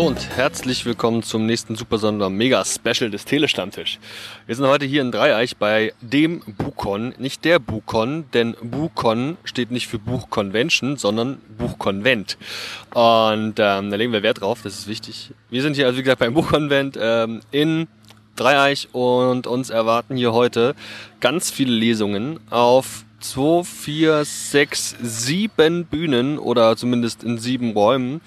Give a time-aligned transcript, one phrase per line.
[0.00, 3.98] Hallo und herzlich willkommen zum nächsten Super Sonder Mega Special des Telestammtisch.
[4.46, 9.70] Wir sind heute hier in Dreieich bei dem Buchcon, nicht der Buchcon, denn Buchcon steht
[9.70, 12.38] nicht für Buchconvention, sondern Buchkonvent.
[12.94, 15.32] Und ähm, da legen wir Wert drauf, das ist wichtig.
[15.50, 17.86] Wir sind hier also wie gesagt beim Buchkonvent ähm, in
[18.36, 20.76] Dreieich und uns erwarten hier heute
[21.20, 28.22] ganz viele Lesungen auf zwei, vier, sechs, sieben Bühnen oder zumindest in sieben Räumen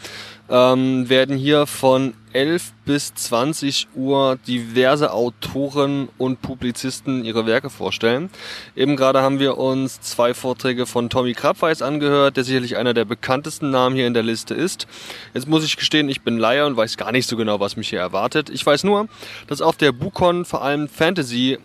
[0.49, 8.29] ähm, werden hier von 11 bis 20 Uhr diverse Autoren und Publizisten ihre Werke vorstellen.
[8.75, 13.05] Eben gerade haben wir uns zwei Vorträge von Tommy Krabweis angehört, der sicherlich einer der
[13.05, 14.87] bekanntesten Namen hier in der Liste ist.
[15.33, 17.89] Jetzt muss ich gestehen, ich bin Laie und weiß gar nicht so genau, was mich
[17.89, 18.49] hier erwartet.
[18.49, 19.07] Ich weiß nur,
[19.47, 21.57] dass auf der Bukon vor allem Fantasy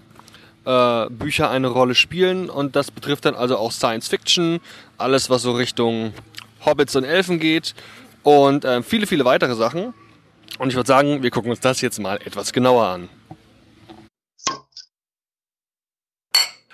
[0.67, 4.61] äh, Bücher eine Rolle spielen und das betrifft dann also auch Science Fiction,
[4.99, 6.13] alles was so Richtung
[6.65, 7.75] Hobbits und Elfen geht
[8.23, 9.95] und äh, viele, viele weitere Sachen.
[10.59, 13.09] Und ich würde sagen, wir gucken uns das jetzt mal etwas genauer an.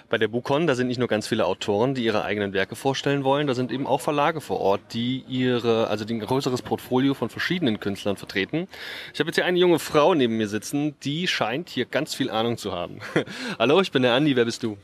[0.09, 3.25] Bei der Bukon, da sind nicht nur ganz viele Autoren, die ihre eigenen Werke vorstellen
[3.25, 7.31] wollen, da sind eben auch Verlage vor Ort, die ihre, also ein größeres Portfolio von
[7.31, 8.69] verschiedenen Künstlern vertreten.
[9.13, 12.31] Ich habe jetzt hier eine junge Frau neben mir sitzen, die scheint hier ganz viel
[12.31, 13.01] Ahnung zu haben.
[13.59, 14.79] Hallo, ich bin der Andi, wer bist du?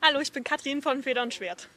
[0.00, 1.68] Hallo, ich bin Katrin von Feder und Schwert.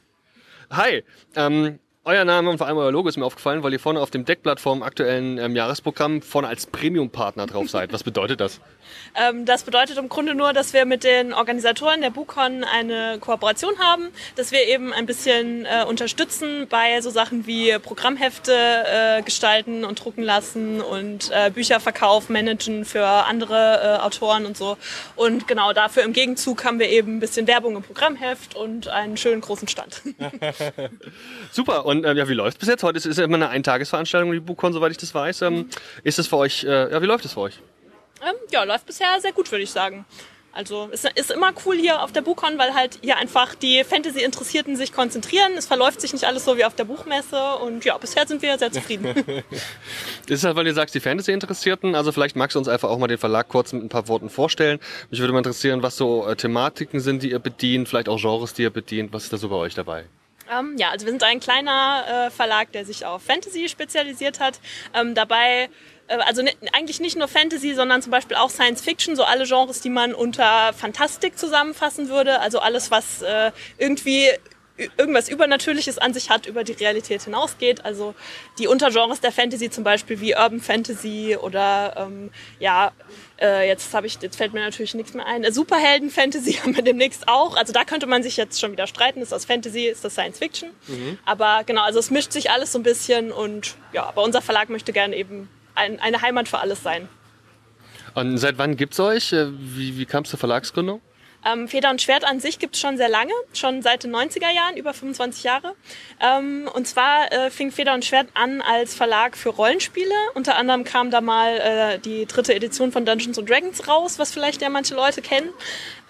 [0.70, 1.04] Hi,
[1.34, 4.12] ähm, euer Name und vor allem euer Logo ist mir aufgefallen, weil ihr vorne auf
[4.12, 7.92] dem Deckblatt vom aktuellen ähm, Jahresprogramm vorne als Premium-Partner drauf seid.
[7.92, 8.60] Was bedeutet das?
[9.16, 13.72] Ähm, das bedeutet im Grunde nur, dass wir mit den Organisatoren der BuCon eine Kooperation
[13.80, 19.84] haben, dass wir eben ein bisschen äh, unterstützen bei so Sachen wie Programmhefte äh, gestalten
[19.84, 24.76] und drucken lassen und äh, Bücherverkauf managen für andere äh, Autoren und so.
[25.16, 29.16] Und genau dafür im Gegenzug haben wir eben ein bisschen Werbung im Programmheft und einen
[29.16, 30.02] schönen großen Stand.
[31.50, 31.86] Super.
[31.86, 32.82] Und und äh, ja, wie läuft es bis jetzt?
[32.82, 35.42] Heute ist, ist ja immer eine Eintagesveranstaltung, die BuchCon, soweit ich das weiß.
[35.42, 35.68] Ähm,
[36.02, 37.60] ist es für euch, äh, ja, wie läuft es für euch?
[38.22, 40.04] Ähm, ja, läuft bisher sehr gut, würde ich sagen.
[40.56, 44.74] Also es ist immer cool hier auf der BuchCon, weil halt hier einfach die Fantasy-Interessierten
[44.74, 45.52] sich konzentrieren.
[45.58, 48.56] Es verläuft sich nicht alles so wie auf der Buchmesse und ja, bisher sind wir
[48.58, 49.04] sehr zufrieden.
[50.26, 53.06] ist halt, weil ihr sagst, die Fantasy-Interessierten, also vielleicht magst du uns einfach auch mal
[53.06, 54.80] den Verlag kurz mit ein paar Worten vorstellen.
[55.10, 58.54] Mich würde mal interessieren, was so äh, Thematiken sind, die ihr bedient, vielleicht auch Genres,
[58.54, 59.12] die ihr bedient.
[59.12, 60.06] Was ist da so bei euch dabei?
[60.50, 64.60] Ähm, ja, also wir sind ein kleiner äh, Verlag, der sich auf Fantasy spezialisiert hat.
[64.94, 65.68] Ähm, dabei
[66.08, 66.42] äh, also
[66.72, 70.14] eigentlich nicht nur Fantasy, sondern zum Beispiel auch Science Fiction, so alle Genres, die man
[70.14, 72.40] unter Fantastik zusammenfassen würde.
[72.40, 74.28] Also alles, was äh, irgendwie
[74.98, 77.84] irgendwas Übernatürliches an sich hat, über die Realität hinausgeht.
[77.84, 78.14] Also
[78.58, 82.92] die Untergenres der Fantasy zum Beispiel wie Urban Fantasy oder ähm, ja,
[83.40, 85.44] äh, jetzt habe ich, jetzt fällt mir natürlich nichts mehr ein.
[85.44, 87.56] Äh, Superhelden-Fantasy haben wir demnächst auch.
[87.56, 89.20] Also da könnte man sich jetzt schon wieder streiten.
[89.20, 90.70] Ist das Fantasy, ist das Science Fiction?
[90.88, 91.18] Mhm.
[91.24, 94.70] Aber genau, also es mischt sich alles so ein bisschen und ja, aber unser Verlag
[94.70, 97.08] möchte gerne eben ein, eine Heimat für alles sein.
[98.14, 99.32] Und seit wann gibt's euch?
[99.32, 101.02] Äh, wie, wie kam es zur Verlagsgründung?
[101.44, 104.50] Ähm, Feder und Schwert an sich gibt es schon sehr lange, schon seit den 90er
[104.50, 105.74] Jahren, über 25 Jahre.
[106.20, 110.14] Ähm, und zwar äh, fing Feder und Schwert an als Verlag für Rollenspiele.
[110.34, 114.32] Unter anderem kam da mal äh, die dritte Edition von Dungeons and Dragons raus, was
[114.32, 115.50] vielleicht ja manche Leute kennen.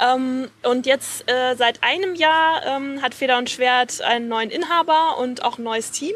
[0.00, 5.19] Ähm, und jetzt äh, seit einem Jahr ähm, hat Feder und Schwert einen neuen Inhaber
[5.19, 6.15] und auch ein neues Team.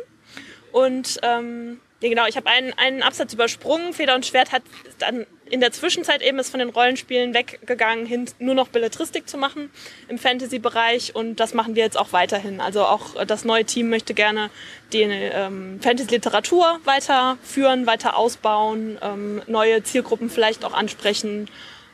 [0.73, 3.93] Und ähm, ja, genau, ich habe einen, einen Absatz übersprungen.
[3.93, 4.63] Feder und Schwert hat
[4.99, 9.37] dann in der Zwischenzeit eben ist von den Rollenspielen weggegangen, hin nur noch Belletristik zu
[9.37, 9.71] machen
[10.09, 12.61] im Fantasy-Bereich und das machen wir jetzt auch weiterhin.
[12.61, 14.51] Also auch das neue Team möchte gerne
[14.93, 21.49] die ähm, Fantasy-Literatur weiterführen, weiter ausbauen, ähm, neue Zielgruppen vielleicht auch ansprechen.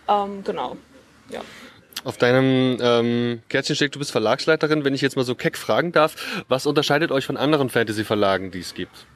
[0.09, 0.77] Ähm, genau,
[1.31, 1.41] ja.
[2.05, 4.84] Auf deinem ähm, Kärtchen steht, du bist Verlagsleiterin.
[4.84, 8.61] Wenn ich jetzt mal so keck fragen darf, was unterscheidet euch von anderen Fantasy-Verlagen, die
[8.61, 9.06] es gibt?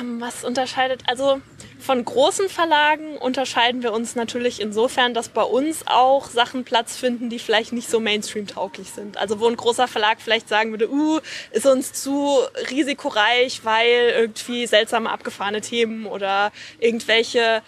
[0.00, 1.02] Ähm, was unterscheidet?
[1.06, 1.40] Also
[1.78, 7.28] von großen Verlagen unterscheiden wir uns natürlich insofern, dass bei uns auch Sachen Platz finden,
[7.28, 9.18] die vielleicht nicht so Mainstream-tauglich sind.
[9.18, 11.20] Also wo ein großer Verlag vielleicht sagen würde, uh,
[11.50, 12.38] ist uns zu
[12.70, 17.62] risikoreich, weil irgendwie seltsame abgefahrene Themen oder irgendwelche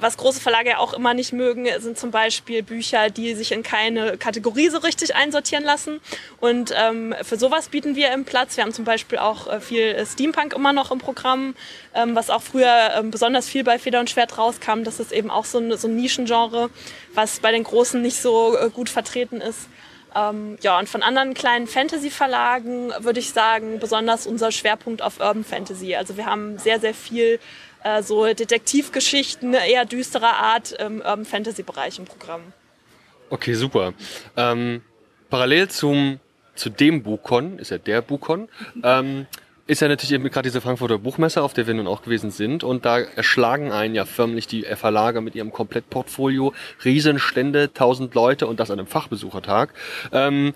[0.00, 3.62] was große Verlage ja auch immer nicht mögen, sind zum Beispiel Bücher, die sich in
[3.62, 6.00] keine Kategorie so richtig einsortieren lassen.
[6.40, 8.56] Und ähm, für sowas bieten wir im Platz.
[8.56, 11.54] Wir haben zum Beispiel auch äh, viel Steampunk immer noch im Programm,
[11.94, 14.84] ähm, was auch früher ähm, besonders viel bei Feder und Schwert rauskam.
[14.84, 16.70] Das ist eben auch so ein, so ein Nischengenre,
[17.14, 19.68] was bei den Großen nicht so äh, gut vertreten ist.
[20.14, 25.44] Ähm, ja, und von anderen kleinen Fantasy-Verlagen würde ich sagen, besonders unser Schwerpunkt auf Urban
[25.44, 25.94] Fantasy.
[25.94, 27.38] Also wir haben sehr, sehr viel
[27.84, 32.42] äh, so Detektivgeschichten eher düsterer Art im Urban Fantasy Bereich im Programm.
[33.30, 33.94] Okay, super.
[34.36, 34.82] Ähm,
[35.28, 36.20] parallel zum
[36.54, 38.48] zu dem Bukon, ist ja der Bukon,
[38.82, 39.26] ähm,
[39.66, 42.64] ist ja natürlich eben gerade diese Frankfurter Buchmesse, auf der wir nun auch gewesen sind.
[42.64, 46.52] Und da erschlagen einen ja förmlich die Verlage mit ihrem Komplettportfolio.
[46.84, 49.72] Riesenstände, tausend Leute und das an einem Fachbesuchertag.
[50.12, 50.54] Ähm,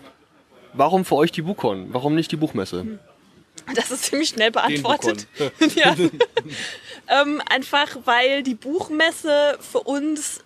[0.73, 1.87] warum für euch die Buchcon?
[1.91, 2.99] Warum nicht die Buchmesse?
[3.75, 5.27] Das ist ziemlich schnell beantwortet.
[5.75, 5.97] ja.
[7.23, 10.41] ähm, einfach weil die Buchmesse für uns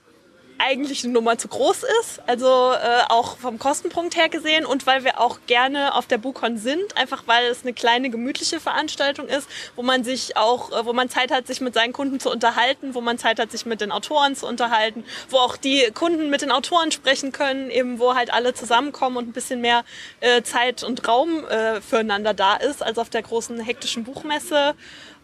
[0.58, 5.04] eigentlich eine Nummer zu groß ist, also äh, auch vom Kostenpunkt her gesehen und weil
[5.04, 9.48] wir auch gerne auf der Buchcon sind, einfach weil es eine kleine gemütliche Veranstaltung ist,
[9.76, 12.94] wo man sich auch, äh, wo man Zeit hat, sich mit seinen Kunden zu unterhalten,
[12.94, 16.42] wo man Zeit hat, sich mit den Autoren zu unterhalten, wo auch die Kunden mit
[16.42, 19.84] den Autoren sprechen können, eben wo halt alle zusammenkommen und ein bisschen mehr
[20.20, 24.74] äh, Zeit und Raum äh, füreinander da ist, als auf der großen hektischen Buchmesse.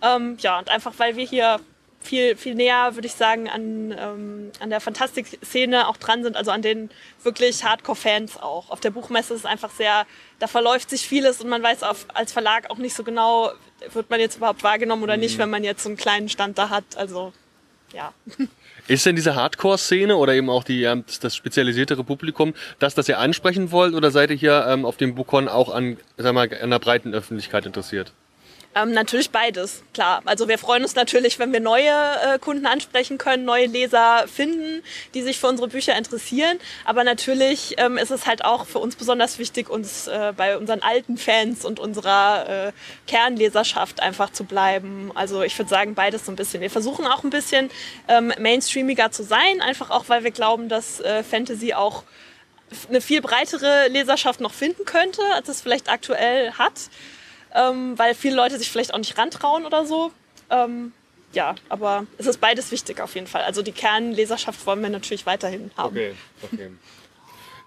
[0.03, 1.61] Ähm, ja, und einfach weil wir hier
[2.05, 6.51] viel, viel näher, würde ich sagen, an, ähm, an der Fantastik-Szene auch dran sind, also
[6.51, 6.91] an den
[7.23, 8.71] wirklich Hardcore-Fans auch.
[8.71, 10.06] Auf der Buchmesse ist es einfach sehr,
[10.39, 13.51] da verläuft sich vieles und man weiß auf, als Verlag auch nicht so genau,
[13.93, 15.43] wird man jetzt überhaupt wahrgenommen oder nicht, mhm.
[15.43, 16.85] wenn man jetzt so einen kleinen Stand da hat.
[16.97, 17.33] Also,
[17.93, 18.12] ja.
[18.87, 23.19] Ist denn diese Hardcore-Szene oder eben auch die, ähm, das spezialisiertere Publikum, das, das ihr
[23.19, 26.55] ansprechen wollt, oder seid ihr hier ähm, auf dem Bukon auch an, sag mal, an
[26.55, 28.12] einer breiten Öffentlichkeit interessiert?
[28.76, 30.23] Ähm, natürlich beides, klar.
[30.25, 34.82] Also wir freuen uns natürlich, wenn wir neue äh, Kunden ansprechen können, neue Leser finden,
[35.15, 36.59] die sich für unsere Bücher interessieren.
[36.85, 40.82] Aber natürlich ähm, ist es halt auch für uns besonders wichtig, uns äh, bei unseren
[40.82, 42.73] alten Fans und unserer äh,
[43.06, 45.12] Kernleserschaft einfach zu bleiben.
[45.15, 46.61] Also ich würde sagen, beides so ein bisschen.
[46.61, 47.71] Wir versuchen auch ein bisschen
[48.09, 52.03] ähm, mainstreamiger zu sein, einfach auch, weil wir glauben, dass äh, Fantasy auch
[52.88, 56.91] eine viel breitere Leserschaft noch finden könnte, als es vielleicht aktuell hat
[57.55, 60.11] ähm, weil viele Leute sich vielleicht auch nicht rantrauen oder so.
[60.51, 60.93] Ähm,
[61.33, 63.43] ja, aber es ist beides wichtig auf jeden Fall.
[63.43, 65.97] Also die Kernleserschaft wollen wir natürlich weiterhin haben.
[65.97, 66.71] Okay, okay.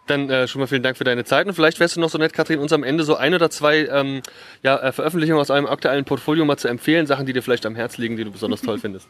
[0.07, 2.17] Dann äh, schon mal vielen Dank für deine Zeit und vielleicht wärst du noch so
[2.17, 4.21] nett, Kathrin, uns am Ende so ein oder zwei ähm,
[4.63, 7.75] ja, äh, Veröffentlichungen aus einem aktuellen Portfolio mal zu empfehlen, Sachen, die dir vielleicht am
[7.75, 9.09] Herzen liegen, die du besonders toll findest.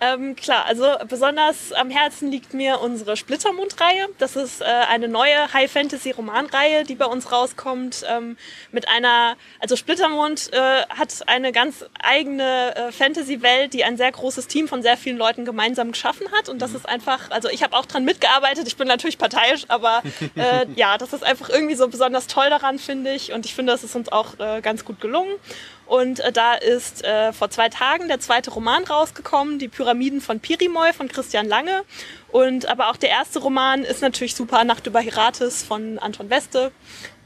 [0.00, 4.08] Ähm, klar, also besonders am Herzen liegt mir unsere Splittermund-Reihe.
[4.18, 8.04] Das ist äh, eine neue High-Fantasy-Romanreihe, die bei uns rauskommt.
[8.08, 8.36] Ähm,
[8.72, 14.48] mit einer, also Splittermund äh, hat eine ganz eigene äh, Fantasy-Welt, die ein sehr großes
[14.48, 16.48] Team von sehr vielen Leuten gemeinsam geschaffen hat.
[16.48, 16.76] Und das mhm.
[16.76, 18.66] ist einfach, also ich habe auch dran mitgearbeitet.
[18.66, 20.02] Ich bin natürlich parteiisch, aber
[20.34, 23.32] äh, ja, das ist einfach irgendwie so besonders toll daran, finde ich.
[23.32, 25.32] Und ich finde, das ist uns auch äh, ganz gut gelungen.
[25.86, 30.40] Und äh, da ist äh, vor zwei Tagen der zweite Roman rausgekommen, Die Pyramiden von
[30.40, 31.84] Pirimoy von Christian Lange.
[32.30, 36.72] Und aber auch der erste Roman ist natürlich super, Nacht über Herates von Anton Weste.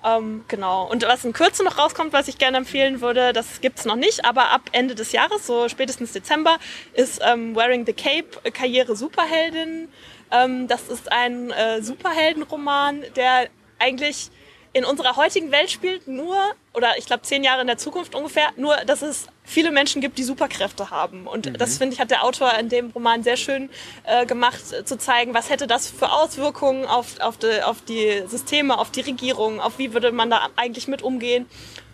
[0.04, 0.88] Ähm, genau.
[0.90, 4.24] Und was in Kürze noch rauskommt, was ich gerne empfehlen würde, das gibt's noch nicht,
[4.24, 6.58] aber ab Ende des Jahres, so spätestens Dezember,
[6.94, 9.88] ist ähm, Wearing the Cape Karriere Superheldin.
[10.30, 14.30] Ähm, das ist ein äh, Superheldenroman, der eigentlich
[14.72, 16.36] in unserer heutigen Welt spielt, nur,
[16.74, 20.18] oder ich glaube zehn Jahre in der Zukunft ungefähr, nur, dass es viele Menschen gibt,
[20.18, 21.26] die Superkräfte haben.
[21.26, 21.54] Und mhm.
[21.54, 23.70] das, finde ich, hat der Autor in dem Roman sehr schön
[24.04, 28.22] äh, gemacht, äh, zu zeigen, was hätte das für Auswirkungen auf, auf, die, auf die
[28.26, 31.46] Systeme, auf die Regierung, auf wie würde man da eigentlich mit umgehen.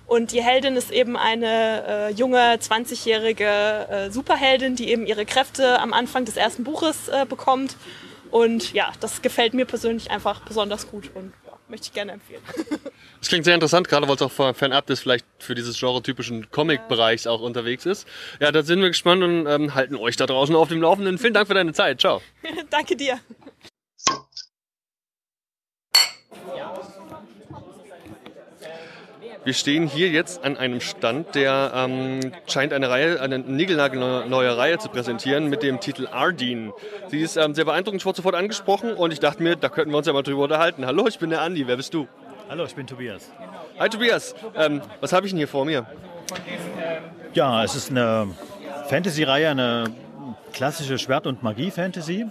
[0.06, 5.79] Und die Heldin ist eben eine äh, junge, 20-jährige äh, Superheldin, die eben ihre Kräfte
[5.81, 7.77] am Anfang des ersten Buches äh, bekommt.
[8.31, 11.10] Und ja, das gefällt mir persönlich einfach besonders gut.
[11.15, 11.32] Und
[11.69, 12.43] möchte ich gerne empfehlen.
[13.21, 17.27] Das klingt sehr interessant, gerade weil es auch fernab des vielleicht für dieses genre-typischen Comic-Bereichs
[17.27, 18.06] auch unterwegs ist.
[18.39, 21.17] Ja, da sind wir gespannt und ähm, halten euch da draußen auf dem Laufenden.
[21.17, 22.01] Vielen Dank für deine Zeit.
[22.01, 22.21] Ciao.
[22.71, 23.19] Danke dir.
[29.44, 34.79] Wir stehen hier jetzt an einem Stand, der ähm, scheint eine Reihe, eine niegelnagelneue Reihe
[34.79, 36.72] zu präsentieren mit dem Titel Ardeen.
[37.08, 39.93] Sie ist ähm, sehr beeindruckend, ich wurde sofort angesprochen und ich dachte mir, da könnten
[39.93, 40.86] wir uns ja mal drüber unterhalten.
[40.86, 42.08] Hallo, ich bin der Andi, wer bist du?
[42.48, 43.31] Hallo, ich bin Tobias.
[43.79, 45.84] Hi Tobias, ähm, was habe ich denn hier vor mir?
[47.34, 48.29] Ja, es ist eine
[48.89, 49.84] Fantasy-Reihe, eine
[50.55, 52.27] klassische Schwert- und Magie-Fantasy.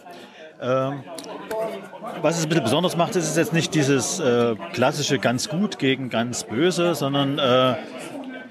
[2.24, 5.78] Was es ein bisschen besonders macht, ist es jetzt nicht dieses äh, klassische ganz gut
[5.78, 7.76] gegen ganz böse, sondern äh,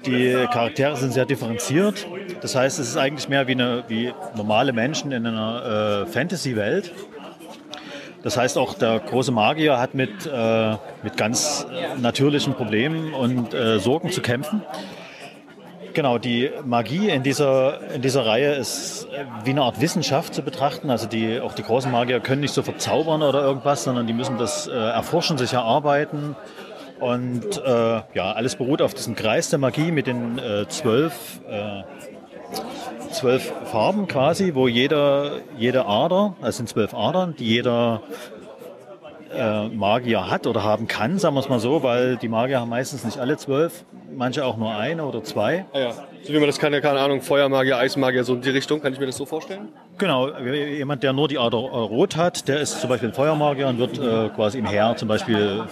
[0.05, 2.05] die Charaktere sind sehr differenziert.
[2.41, 6.93] Das heißt, es ist eigentlich mehr wie, eine, wie normale Menschen in einer äh, Fantasy-Welt.
[8.21, 11.65] Das heißt, auch der große Magier hat mit, äh, mit ganz
[11.99, 14.61] natürlichen Problemen und äh, Sorgen zu kämpfen.
[15.93, 20.41] Genau, die Magie in dieser, in dieser Reihe ist äh, wie eine Art Wissenschaft zu
[20.41, 20.89] betrachten.
[20.89, 24.37] Also die, auch die großen Magier können nicht so verzaubern oder irgendwas, sondern die müssen
[24.39, 26.35] das äh, erforschen, sich erarbeiten.
[26.99, 31.83] Und äh, ja, alles beruht auf diesem Kreis der Magie mit den äh, zwölf, äh,
[33.11, 38.01] zwölf Farben quasi, wo jeder, jede Ader, also sind zwölf Adern, die jeder
[39.33, 42.69] äh, Magier hat oder haben kann, sagen wir es mal so, weil die Magier haben
[42.69, 45.65] meistens nicht alle zwölf, manche auch nur eine oder zwei.
[45.73, 45.91] Ah ja,
[46.23, 48.99] so wie man das kann, keine Ahnung, Feuermagier, Eismagier, so in die Richtung, kann ich
[48.99, 49.69] mir das so vorstellen?
[49.97, 53.77] Genau, jemand, der nur die Ader Rot hat, der ist zum Beispiel ein Feuermagier und
[53.77, 55.63] wird äh, quasi im Heer zum Beispiel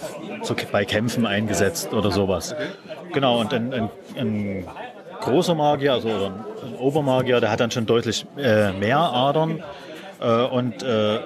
[0.42, 2.52] zu, bei Kämpfen eingesetzt oder sowas.
[2.52, 2.66] Okay.
[3.12, 4.66] Genau, und ein, ein, ein
[5.20, 9.62] großer Magier, also ein Obermagier, der hat dann schon deutlich äh, mehr Adern.
[10.20, 11.20] Äh, und äh,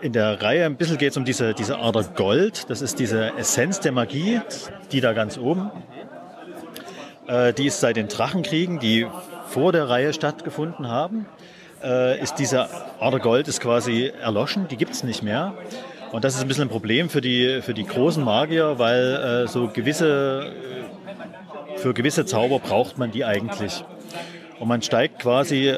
[0.00, 2.70] in der Reihe ein bisschen geht es um diese, diese Ader Gold.
[2.70, 4.40] Das ist diese Essenz der Magie,
[4.92, 5.70] die da ganz oben.
[7.26, 9.06] Äh, die ist seit den Drachenkriegen, die
[9.48, 11.26] vor der Reihe stattgefunden haben,
[11.82, 12.68] äh, ist diese
[13.00, 14.68] Ader Gold ist quasi erloschen.
[14.68, 15.54] Die gibt es nicht mehr.
[16.12, 19.48] Und das ist ein bisschen ein Problem für die, für die großen Magier, weil äh,
[19.48, 20.52] so gewisse
[21.76, 23.84] für gewisse Zauber braucht man die eigentlich.
[24.58, 25.68] Und man steigt quasi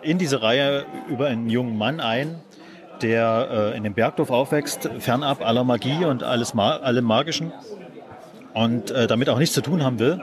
[0.00, 2.36] in diese Reihe über einen jungen Mann ein,
[3.02, 7.52] der in dem Bergdorf aufwächst, fernab aller Magie und alles allem Magischen
[8.54, 10.20] und äh, damit auch nichts zu tun haben will.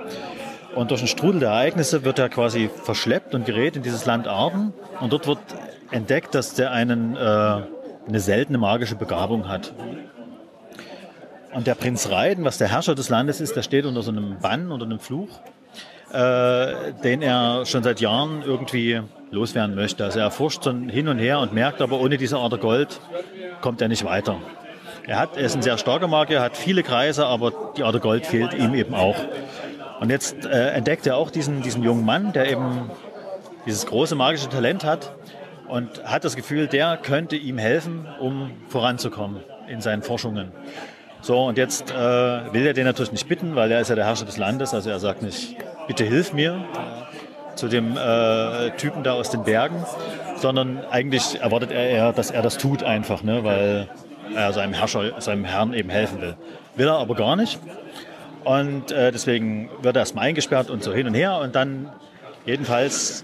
[0.76, 4.28] Und durch einen Strudel der Ereignisse wird er quasi verschleppt und gerät in dieses Land
[4.28, 4.74] Arden.
[5.02, 5.40] Und dort wird
[5.92, 9.74] entdeckt, dass der einen, äh, eine seltene magische Begabung hat.
[11.54, 14.40] Und der Prinz Reiden, was der Herrscher des Landes ist, der steht unter so einem
[14.40, 15.42] Bann, unter einem Fluch,
[16.14, 20.06] äh, den er schon seit Jahren irgendwie loswerden möchte.
[20.06, 23.02] Also er forscht so hin und her und merkt aber, ohne diese Art Gold
[23.60, 24.38] kommt er nicht weiter.
[25.08, 28.26] Er, hat, er ist ein sehr starker Magier, hat viele Kreise, aber die Art Gold
[28.26, 29.18] fehlt ihm eben auch.
[30.00, 32.90] Und jetzt äh, entdeckt er auch diesen, diesen jungen Mann, der eben
[33.66, 35.14] dieses große magische Talent hat
[35.68, 40.52] und hat das Gefühl, der könnte ihm helfen, um voranzukommen in seinen Forschungen.
[41.22, 44.06] So, und jetzt äh, will er den natürlich nicht bitten, weil er ist ja der
[44.06, 44.74] Herrscher des Landes.
[44.74, 45.56] Also er sagt nicht,
[45.88, 46.66] bitte hilf mir
[47.56, 49.86] zu dem äh, Typen da aus den Bergen,
[50.38, 53.88] sondern eigentlich erwartet er eher, dass er das tut einfach, ne, weil
[54.36, 56.36] er seinem Herrscher, seinem Herrn eben helfen will.
[56.76, 57.60] Will er aber gar nicht.
[58.44, 61.40] Und äh, deswegen wird er erstmal eingesperrt und so hin und her.
[61.40, 61.92] Und dann,
[62.46, 63.24] jedenfalls,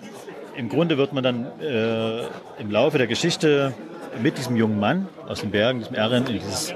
[0.56, 2.22] im Grunde wird man dann äh,
[2.60, 3.74] im Laufe der Geschichte
[4.22, 6.74] mit diesem jungen Mann aus den Bergen, diesem Erin, in dieses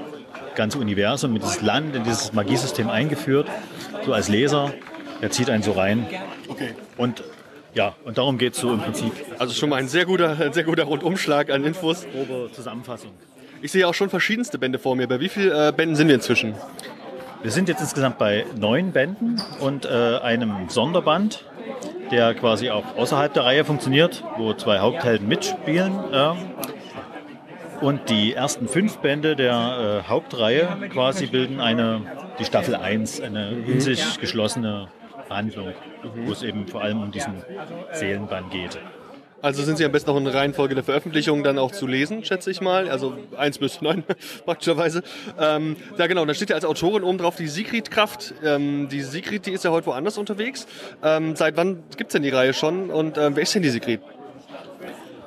[0.54, 3.48] ganze Universum, mit dieses Land, in dieses Magiesystem eingeführt,
[4.04, 4.72] so als Leser.
[5.20, 6.06] Er zieht einen so rein.
[6.48, 6.74] Okay.
[6.96, 7.22] Und
[7.74, 9.12] ja, und darum geht es so im Prinzip.
[9.38, 12.06] Also schon mal ein sehr guter, ein sehr guter Rundumschlag an Infos.
[12.12, 13.12] Grobe Zusammenfassung.
[13.62, 15.06] Ich sehe auch schon verschiedenste Bände vor mir.
[15.06, 16.54] Bei wie vielen äh, Bänden sind wir inzwischen?
[17.42, 21.44] Wir sind jetzt insgesamt bei neun Bänden und äh, einem Sonderband,
[22.10, 25.92] der quasi auch außerhalb der Reihe funktioniert, wo zwei Haupthelden mitspielen.
[26.12, 26.32] Äh,
[27.80, 32.02] und die ersten fünf Bände der äh, Hauptreihe quasi bilden eine,
[32.40, 34.88] die Staffel 1, eine in sich geschlossene
[35.30, 35.72] Handlung,
[36.24, 37.44] wo es eben vor allem um diesen
[37.92, 38.76] Seelenbann geht.
[39.42, 42.50] Also sind sie am besten noch in Reihenfolge der Veröffentlichung dann auch zu lesen, schätze
[42.50, 42.88] ich mal.
[42.88, 44.04] Also 1 bis 9
[44.46, 45.02] praktischerweise.
[45.38, 48.34] Ähm, ja genau, da steht ja als Autorin oben drauf die Sigrid-Kraft.
[48.44, 50.68] Ähm, die Sigrid, die ist ja heute woanders unterwegs.
[51.02, 53.70] Ähm, seit wann gibt es denn die Reihe schon und ähm, wer ist denn die
[53.70, 54.00] Sigrid?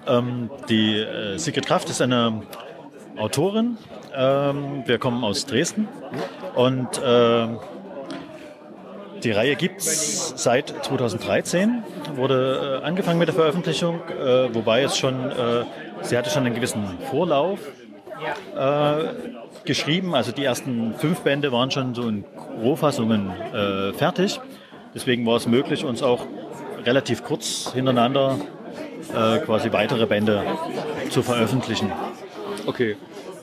[0.07, 2.43] Ähm, die äh, Sigrid Kraft ist eine
[3.17, 3.77] Autorin.
[4.15, 5.89] Ähm, wir kommen aus Dresden
[6.55, 7.48] und äh,
[9.25, 11.84] die Reihe gibt es seit 2013,
[12.15, 15.65] wurde äh, angefangen mit der Veröffentlichung, äh, wobei es schon, äh,
[16.01, 17.60] sie hatte schon einen gewissen Vorlauf
[18.55, 20.13] äh, geschrieben.
[20.13, 22.24] Also die ersten fünf Bände waren schon so in
[22.62, 24.39] Rohfassungen äh, fertig.
[24.94, 26.25] Deswegen war es möglich, uns auch
[26.86, 28.38] relativ kurz hintereinander
[29.10, 30.44] äh, quasi weitere Bände
[31.10, 31.91] zu veröffentlichen.
[32.67, 32.96] Okay.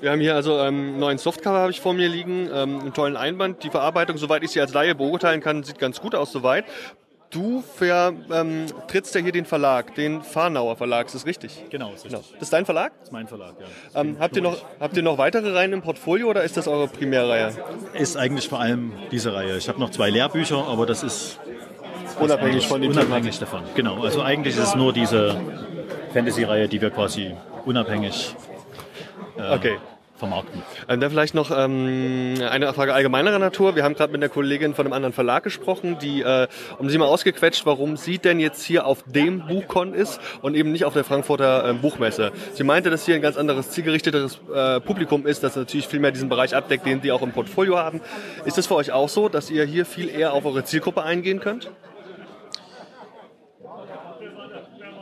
[0.02, 2.92] Wir haben hier also einen ähm, neuen Softcover habe ich vor mir liegen, ähm, einen
[2.92, 3.62] tollen Einband.
[3.62, 6.64] Die Verarbeitung, soweit ich sie als Laie beurteilen kann, sieht ganz gut aus soweit.
[7.30, 11.66] Du vertrittst ähm, ja hier den Verlag, den Farnauer Verlag, ist das richtig?
[11.71, 12.21] Genau, ist richtig.
[12.21, 12.25] Genau.
[12.32, 12.92] Das ist dein Verlag?
[12.99, 14.00] Das ist mein Verlag, ja.
[14.00, 16.88] Ähm, habt, ihr noch, habt ihr noch weitere Reihen im Portfolio oder ist das eure
[16.88, 17.52] Primärreihe?
[17.94, 19.56] Ist eigentlich vor allem diese Reihe.
[19.56, 21.38] Ich habe noch zwei Lehrbücher, aber das ist
[22.18, 24.02] Unabhängig von dem Unabhängig davon, genau.
[24.02, 25.40] Also eigentlich ist es nur diese
[26.12, 28.35] Fantasy-Reihe, die wir quasi unabhängig
[29.38, 29.78] äh, okay.
[30.22, 30.62] Vermarkten.
[30.88, 33.74] Ähm, dann vielleicht noch ähm, eine Frage allgemeinerer Natur.
[33.74, 36.46] Wir haben gerade mit einer Kollegin von einem anderen Verlag gesprochen, die äh,
[36.78, 40.70] um sie mal ausgequetscht, warum sie denn jetzt hier auf dem Buchcon ist und eben
[40.70, 42.30] nicht auf der Frankfurter äh, Buchmesse.
[42.52, 46.12] Sie meinte, dass hier ein ganz anderes zielgerichteteres äh, Publikum ist, das natürlich viel mehr
[46.12, 48.00] diesen Bereich abdeckt, den sie auch im Portfolio haben.
[48.44, 51.40] Ist es für euch auch so, dass ihr hier viel eher auf eure Zielgruppe eingehen
[51.40, 51.68] könnt?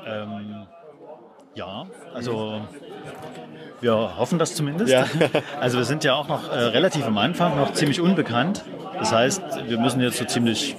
[0.06, 0.66] Ähm,
[1.54, 2.62] ja, also
[3.80, 4.92] wir hoffen das zumindest.
[4.92, 5.04] Ja.
[5.60, 8.64] Also wir sind ja auch noch äh, relativ am Anfang, noch ziemlich unbekannt.
[8.98, 10.76] Das heißt, wir müssen jetzt so ziemlich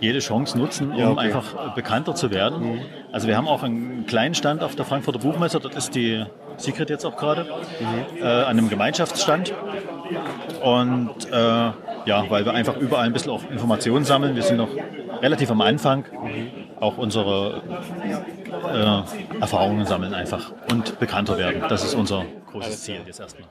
[0.00, 1.20] jede Chance nutzen, um ja, okay.
[1.20, 2.74] einfach bekannter zu werden.
[2.74, 2.80] Mhm.
[3.12, 5.60] Also wir haben auch einen kleinen Stand auf der Frankfurter Buchmesse.
[5.60, 6.24] Dort ist die
[6.56, 8.22] Secret jetzt auch gerade, mhm.
[8.22, 9.52] äh, an einem Gemeinschaftsstand.
[10.62, 11.70] Und äh,
[12.06, 14.34] ja, weil wir einfach überall ein bisschen auch Informationen sammeln.
[14.34, 14.70] Wir sind noch
[15.22, 16.04] relativ am Anfang.
[16.80, 17.62] Auch unsere
[18.72, 21.62] äh, Erfahrungen sammeln einfach und bekannter werden.
[21.68, 23.48] Das ist unser großes Ziel jetzt erstmal.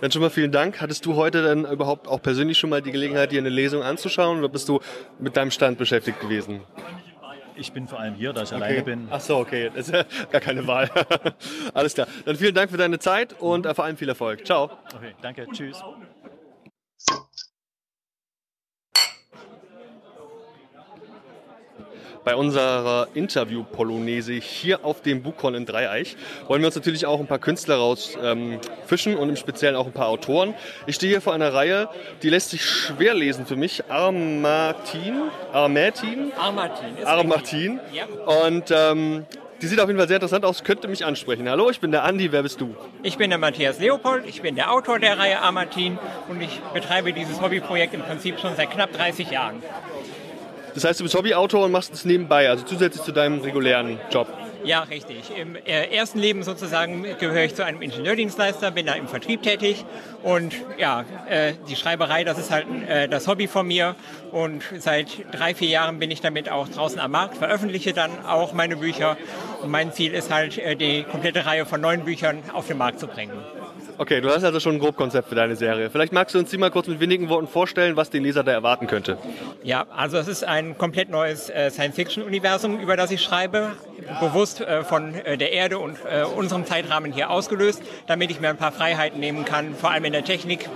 [0.00, 0.80] Dann schon mal vielen Dank.
[0.80, 4.38] Hattest du heute dann überhaupt auch persönlich schon mal die Gelegenheit, dir eine Lesung anzuschauen
[4.38, 4.80] oder bist du
[5.18, 6.60] mit deinem Stand beschäftigt gewesen?
[7.54, 8.62] Ich bin vor allem hier, da ich okay.
[8.62, 9.08] alleine bin.
[9.10, 9.70] Ach so, okay.
[9.74, 10.90] Das ist ja gar keine Wahl.
[11.74, 12.06] Alles klar.
[12.24, 14.46] Dann vielen Dank für deine Zeit und äh, vor allem viel Erfolg.
[14.46, 14.70] Ciao.
[14.96, 15.46] Okay, danke.
[15.52, 15.82] Tschüss.
[22.24, 27.26] Bei unserer Interview-Polonaise hier auf dem Bukon in Dreieich wollen wir uns natürlich auch ein
[27.26, 30.54] paar Künstler rausfischen ähm, und im Speziellen auch ein paar Autoren.
[30.86, 31.88] Ich stehe hier vor einer Reihe,
[32.22, 33.84] die lässt sich schwer lesen für mich.
[33.88, 35.14] Armartin?
[35.52, 36.32] Armartin?
[36.38, 37.04] Armartin.
[37.04, 37.80] Armartin.
[37.92, 38.06] Ja.
[38.44, 39.26] Und ähm,
[39.62, 41.48] die sieht auf jeden Fall sehr interessant aus, könnte mich ansprechen.
[41.48, 42.74] Hallo, ich bin der Andi, wer bist du?
[43.04, 47.12] Ich bin der Matthias Leopold, ich bin der Autor der Reihe Armartin und ich betreibe
[47.12, 49.62] dieses Hobbyprojekt im Prinzip schon seit knapp 30 Jahren.
[50.74, 54.26] Das heißt, du bist Hobbyautor und machst es nebenbei, also zusätzlich zu deinem regulären Job.
[54.64, 55.32] Ja, richtig.
[55.36, 59.84] Im äh, ersten Leben sozusagen gehöre ich zu einem Ingenieurdienstleister, bin da im Vertrieb tätig
[60.22, 63.96] und ja, äh, die Schreiberei, das ist halt äh, das Hobby von mir
[64.30, 68.52] und seit drei, vier Jahren bin ich damit auch draußen am Markt, veröffentliche dann auch
[68.52, 69.16] meine Bücher
[69.62, 73.08] und mein Ziel ist halt, die komplette Reihe von neuen Büchern auf den Markt zu
[73.08, 73.32] bringen.
[74.02, 75.88] Okay, du hast also schon ein Grobkonzept für deine Serie.
[75.88, 78.50] Vielleicht magst du uns die mal kurz mit wenigen Worten vorstellen, was den Leser da
[78.50, 79.16] erwarten könnte.
[79.62, 83.76] Ja, also es ist ein komplett neues äh, Science-Fiction-Universum, über das ich schreibe,
[84.18, 85.98] bewusst äh, von äh, der Erde und
[86.36, 90.12] unserem Zeitrahmen hier ausgelöst, damit ich mir ein paar Freiheiten nehmen kann, vor allem in
[90.12, 90.68] der Technik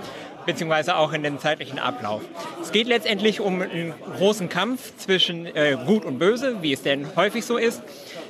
[0.45, 2.21] beziehungsweise auch in den zeitlichen Ablauf.
[2.61, 5.49] Es geht letztendlich um einen großen Kampf zwischen
[5.85, 7.83] Gut und Böse, wie es denn häufig so ist.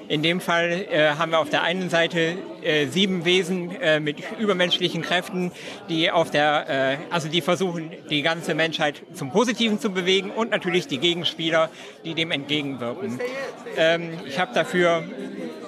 [0.07, 4.17] In dem Fall äh, haben wir auf der einen Seite äh, sieben Wesen äh, mit
[4.39, 5.51] übermenschlichen Kräften,
[5.89, 10.49] die auf der, äh, also die versuchen, die ganze Menschheit zum Positiven zu bewegen und
[10.51, 11.69] natürlich die Gegenspieler,
[12.05, 13.19] die dem entgegenwirken.
[13.75, 15.03] Ähm, ich habe dafür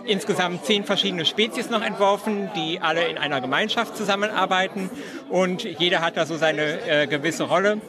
[0.10, 4.90] insgesamt zehn verschiedene Spezies noch entworfen, die alle in einer Gemeinschaft zusammenarbeiten
[5.30, 7.80] und jeder hat da so seine äh, gewisse Rolle.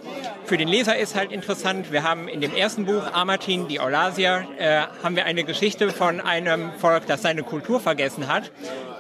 [0.45, 4.45] Für den Leser ist halt interessant, wir haben in dem ersten Buch Amartin, die Eulasia,
[4.59, 8.51] äh, haben wir eine Geschichte von einem Volk, das seine Kultur vergessen hat.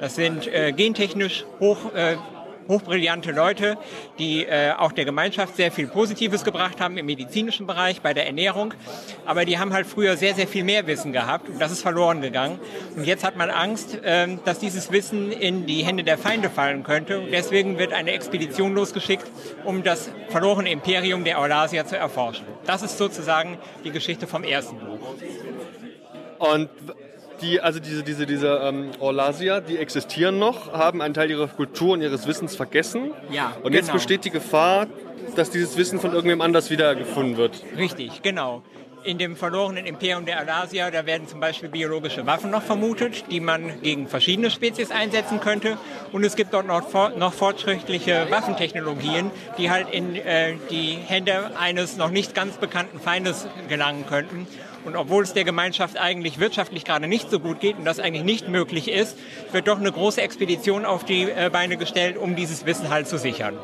[0.00, 2.16] Das sind äh, gentechnisch hoch äh,
[2.68, 3.76] hochbrillante Leute,
[4.18, 8.26] die äh, auch der Gemeinschaft sehr viel Positives gebracht haben im medizinischen Bereich, bei der
[8.26, 8.74] Ernährung.
[9.26, 12.20] Aber die haben halt früher sehr, sehr viel mehr Wissen gehabt und das ist verloren
[12.20, 12.58] gegangen.
[12.96, 16.82] Und jetzt hat man Angst, äh, dass dieses Wissen in die Hände der Feinde fallen
[16.82, 17.20] könnte.
[17.20, 19.26] Und deswegen wird eine Expedition losgeschickt,
[19.64, 22.46] um das verlorene Imperium der Eulasia zu erforschen.
[22.66, 24.98] Das ist sozusagen die Geschichte vom ersten Buch.
[26.38, 26.70] Und
[27.42, 31.94] die, also diese, diese, diese ähm, Orlasia, die existieren noch, haben einen Teil ihrer Kultur
[31.94, 33.12] und ihres Wissens vergessen.
[33.30, 33.94] Ja, Und jetzt genau.
[33.94, 34.86] besteht die Gefahr,
[35.36, 37.62] dass dieses Wissen von irgendwem anders wiedergefunden wird.
[37.76, 38.62] Richtig, genau.
[39.02, 43.40] In dem verlorenen Imperium der Alasia, da werden zum Beispiel biologische Waffen noch vermutet, die
[43.40, 45.78] man gegen verschiedene Spezies einsetzen könnte.
[46.12, 51.96] Und es gibt dort noch, noch fortschrittliche Waffentechnologien, die halt in äh, die Hände eines
[51.96, 54.46] noch nicht ganz bekannten Feindes gelangen könnten.
[54.84, 58.24] Und obwohl es der Gemeinschaft eigentlich wirtschaftlich gerade nicht so gut geht und das eigentlich
[58.24, 59.16] nicht möglich ist,
[59.52, 63.18] wird doch eine große Expedition auf die äh, Beine gestellt, um dieses Wissen halt zu
[63.18, 63.58] sichern.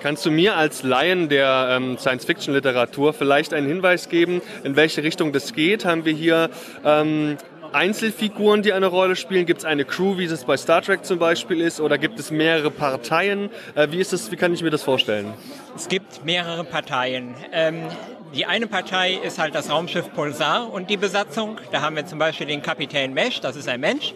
[0.00, 5.32] Kannst du mir als Laien der ähm, Science-Fiction-Literatur vielleicht einen Hinweis geben, in welche Richtung
[5.32, 5.84] das geht?
[5.84, 6.50] Haben wir hier
[6.84, 7.36] ähm,
[7.72, 9.46] Einzelfiguren, die eine Rolle spielen?
[9.46, 11.80] Gibt es eine Crew, wie es bei Star Trek zum Beispiel ist?
[11.80, 13.50] Oder gibt es mehrere Parteien?
[13.74, 15.32] Äh, wie, ist das, wie kann ich mir das vorstellen?
[15.76, 17.34] Es gibt mehrere Parteien.
[17.52, 17.84] Ähm,
[18.34, 21.58] die eine Partei ist halt das Raumschiff Pulsar und die Besatzung.
[21.70, 24.14] Da haben wir zum Beispiel den Kapitän Mesh, das ist ein Mensch.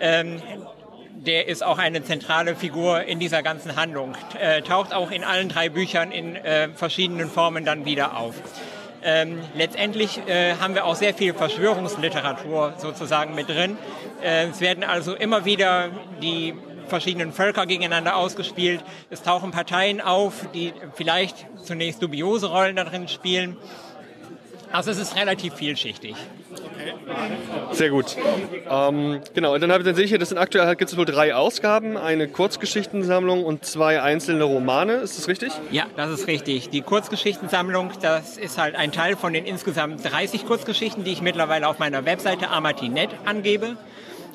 [0.00, 0.40] Ähm,
[1.14, 4.14] der ist auch eine zentrale Figur in dieser ganzen Handlung.
[4.38, 8.34] Äh, taucht auch in allen drei Büchern in äh, verschiedenen Formen dann wieder auf.
[9.02, 13.78] Ähm, letztendlich äh, haben wir auch sehr viel Verschwörungsliteratur sozusagen mit drin.
[14.22, 15.88] Äh, es werden also immer wieder
[16.22, 16.54] die
[16.90, 18.84] verschiedenen Völker gegeneinander ausgespielt.
[19.08, 23.56] Es tauchen Parteien auf, die vielleicht zunächst dubiose Rollen darin spielen.
[24.72, 26.14] Also es ist relativ vielschichtig.
[27.72, 28.16] Sehr gut.
[28.68, 31.04] Ähm, genau, und dann, habe, dann sehe ich hier, das sind aktuell gibt es wohl
[31.04, 34.94] drei Ausgaben, eine Kurzgeschichtensammlung und zwei einzelne Romane.
[34.94, 35.52] Ist das richtig?
[35.70, 36.70] Ja, das ist richtig.
[36.70, 41.68] Die Kurzgeschichtensammlung, das ist halt ein Teil von den insgesamt 30 Kurzgeschichten, die ich mittlerweile
[41.68, 43.76] auf meiner Webseite amati.net angebe.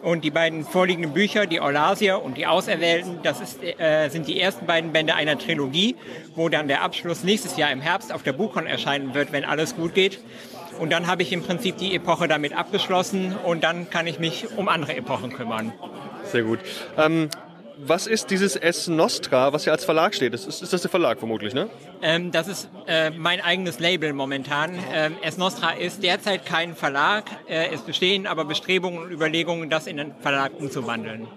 [0.06, 4.40] Und die beiden vorliegenden Bücher, die Eulasia und die Auserwählten, das ist, äh, sind die
[4.40, 5.96] ersten beiden Bände einer Trilogie,
[6.36, 9.76] wo dann der Abschluss nächstes Jahr im Herbst auf der Buchcon erscheinen wird, wenn alles
[9.76, 10.20] gut geht.
[10.80, 14.56] Und dann habe ich im Prinzip die Epoche damit abgeschlossen und dann kann ich mich
[14.56, 15.74] um andere Epochen kümmern.
[16.26, 16.60] Sehr gut.
[17.00, 17.32] Ähm,
[17.78, 20.34] was ist dieses S Nostra, was hier als Verlag steht?
[20.34, 21.70] Ist, ist das der Verlag vermutlich, ne?
[22.02, 24.80] Ähm, das ist äh, mein eigenes Label momentan.
[24.94, 27.26] Ähm, S Nostra ist derzeit kein Verlag.
[27.48, 31.28] Äh, es bestehen aber Bestrebungen und Überlegungen, das in einen Verlag umzuwandeln.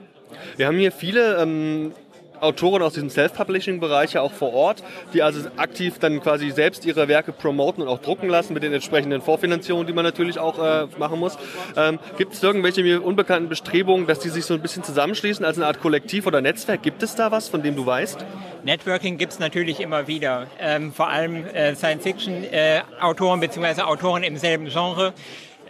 [0.57, 1.93] Wir haben hier viele ähm,
[2.41, 7.09] Autoren aus diesem Self-Publishing-Bereich ja auch vor Ort, die also aktiv dann quasi selbst ihre
[7.09, 10.87] Werke promoten und auch drucken lassen mit den entsprechenden Vorfinanzierungen, die man natürlich auch äh,
[10.99, 11.37] machen muss.
[11.77, 15.57] Ähm, gibt es irgendwelche mir unbekannten Bestrebungen, dass die sich so ein bisschen zusammenschließen als
[15.57, 16.83] eine Art Kollektiv oder Netzwerk?
[16.83, 18.25] Gibt es da was, von dem du weißt?
[18.65, 20.47] Networking gibt es natürlich immer wieder.
[20.61, 23.83] Ähm, vor allem äh, Science-Fiction-Autoren äh, bzw.
[23.83, 25.13] Autoren im selben Genre.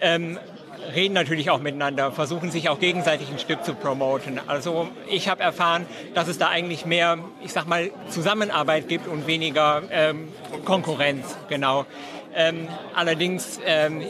[0.01, 0.39] Ähm,
[0.95, 4.41] reden natürlich auch miteinander, versuchen sich auch gegenseitig ein Stück zu promoten.
[4.47, 9.27] Also ich habe erfahren, dass es da eigentlich mehr, ich sag mal, Zusammenarbeit gibt und
[9.27, 10.29] weniger ähm,
[10.65, 11.87] Konkurrenz, genau.
[12.35, 14.03] Ähm, allerdings ähm,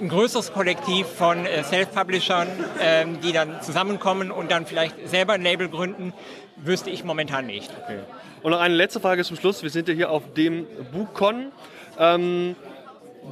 [0.00, 2.48] ein größeres Kollektiv von äh, Self-Publishern,
[2.80, 6.12] ähm, die dann zusammenkommen und dann vielleicht selber ein Label gründen,
[6.56, 7.70] wüsste ich momentan nicht.
[7.84, 8.00] Okay.
[8.42, 9.62] Und noch eine letzte Frage zum Schluss.
[9.62, 11.52] Wir sind ja hier auf dem BuchCon.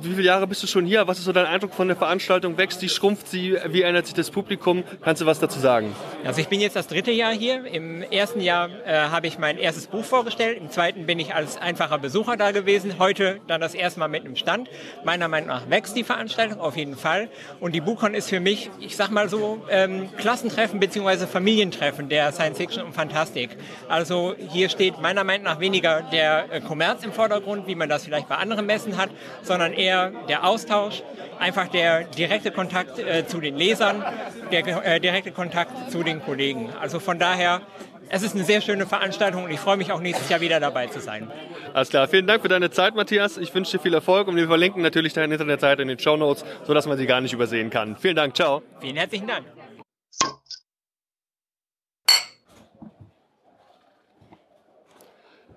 [0.01, 1.07] Wie viele Jahre bist du schon hier?
[1.07, 2.59] Was ist so dein Eindruck von der Veranstaltung?
[2.59, 3.57] Wächst sie, schrumpft sie?
[3.69, 4.83] Wie ändert sich das Publikum?
[5.03, 5.95] Kannst du was dazu sagen?
[6.25, 7.65] Also ich bin jetzt das dritte Jahr hier.
[7.65, 10.59] Im ersten Jahr äh, habe ich mein erstes Buch vorgestellt.
[10.59, 12.99] Im zweiten bin ich als einfacher Besucher da gewesen.
[12.99, 14.69] Heute dann das erste Mal mit einem Stand.
[15.05, 17.29] Meiner Meinung nach wächst die Veranstaltung auf jeden Fall.
[17.61, 21.27] Und die BuchCon ist für mich, ich sag mal so, ähm, Klassentreffen bzw.
[21.27, 23.51] Familientreffen der Science Fiction und Fantastik.
[23.89, 28.05] Also hier steht meiner Meinung nach weniger der äh, Kommerz im Vordergrund, wie man das
[28.05, 29.11] vielleicht bei anderen Messen hat,
[29.43, 31.03] sondern eher eher der Austausch,
[31.39, 34.05] einfach der direkte Kontakt äh, zu den Lesern,
[34.51, 36.71] der äh, direkte Kontakt zu den Kollegen.
[36.81, 37.61] Also von daher,
[38.09, 40.87] es ist eine sehr schöne Veranstaltung und ich freue mich auch nächstes Jahr wieder dabei
[40.87, 41.31] zu sein.
[41.73, 43.37] Alles klar, vielen Dank für deine Zeit, Matthias.
[43.39, 46.45] Ich wünsche dir viel Erfolg und wir verlinken natürlich deine Internetseite in den Show Notes,
[46.65, 47.97] sodass man sie gar nicht übersehen kann.
[47.97, 48.63] Vielen Dank, ciao.
[48.81, 49.45] Vielen herzlichen Dank.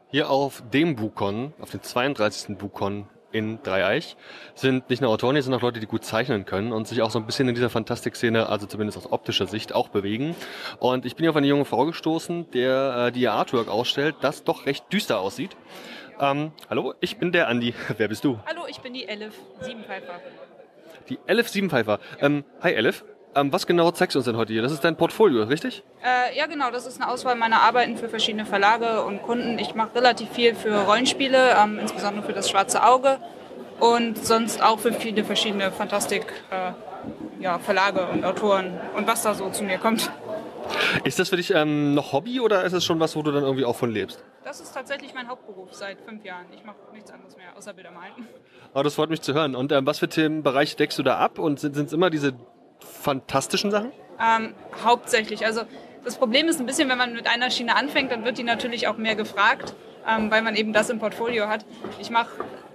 [0.10, 2.58] Hier auf dem Bukon, auf dem 32.
[2.58, 4.16] Bukon in Dreieich
[4.56, 7.12] sind nicht nur Autoren, hier sind auch Leute, die gut zeichnen können und sich auch
[7.12, 10.36] so ein bisschen in dieser Fantastik-Szene, also zumindest aus optischer Sicht, auch bewegen.
[10.80, 14.16] Und ich bin hier auf eine junge Frau gestoßen, der äh, die ihr Artwork ausstellt,
[14.22, 15.56] das doch recht düster aussieht.
[16.20, 17.74] Ähm, hallo, ich bin der Andi.
[17.98, 18.40] Wer bist du?
[18.46, 20.20] Hallo, ich bin die Elif Siebenpfeifer.
[21.10, 22.00] Die Elif Siebenpfeifer.
[22.22, 23.06] Ähm, hi Elif.
[23.38, 24.64] Ähm, was genau zeigst du uns denn heute hier?
[24.64, 25.84] Das ist dein Portfolio, richtig?
[26.04, 26.72] Äh, ja, genau.
[26.72, 29.60] Das ist eine Auswahl meiner Arbeiten für verschiedene Verlage und Kunden.
[29.60, 33.20] Ich mache relativ viel für Rollenspiele, ähm, insbesondere für das Schwarze Auge
[33.80, 36.76] und sonst auch für viele verschiedene Fantastik-Verlage
[37.40, 40.12] äh, ja, und Autoren und was da so zu mir kommt.
[41.04, 43.44] Ist das für dich ähm, noch Hobby oder ist es schon was, wo du dann
[43.44, 44.24] irgendwie auch von lebst?
[44.44, 46.46] Das ist tatsächlich mein Hauptberuf seit fünf Jahren.
[46.56, 48.14] Ich mache nichts anderes mehr, außer Bilder malen.
[48.74, 49.56] Oh, das freut mich zu hören.
[49.56, 51.38] Und ähm, was für Themenbereiche deckst du da ab?
[51.38, 52.34] Und sind es immer diese
[52.98, 53.92] fantastischen Sachen?
[54.20, 55.46] Ähm, hauptsächlich.
[55.46, 55.62] Also
[56.04, 58.88] das Problem ist ein bisschen, wenn man mit einer Schiene anfängt, dann wird die natürlich
[58.88, 59.76] auch mehr gefragt,
[60.08, 61.66] ähm, weil man eben das im Portfolio hat.
[62.00, 62.30] Ich mache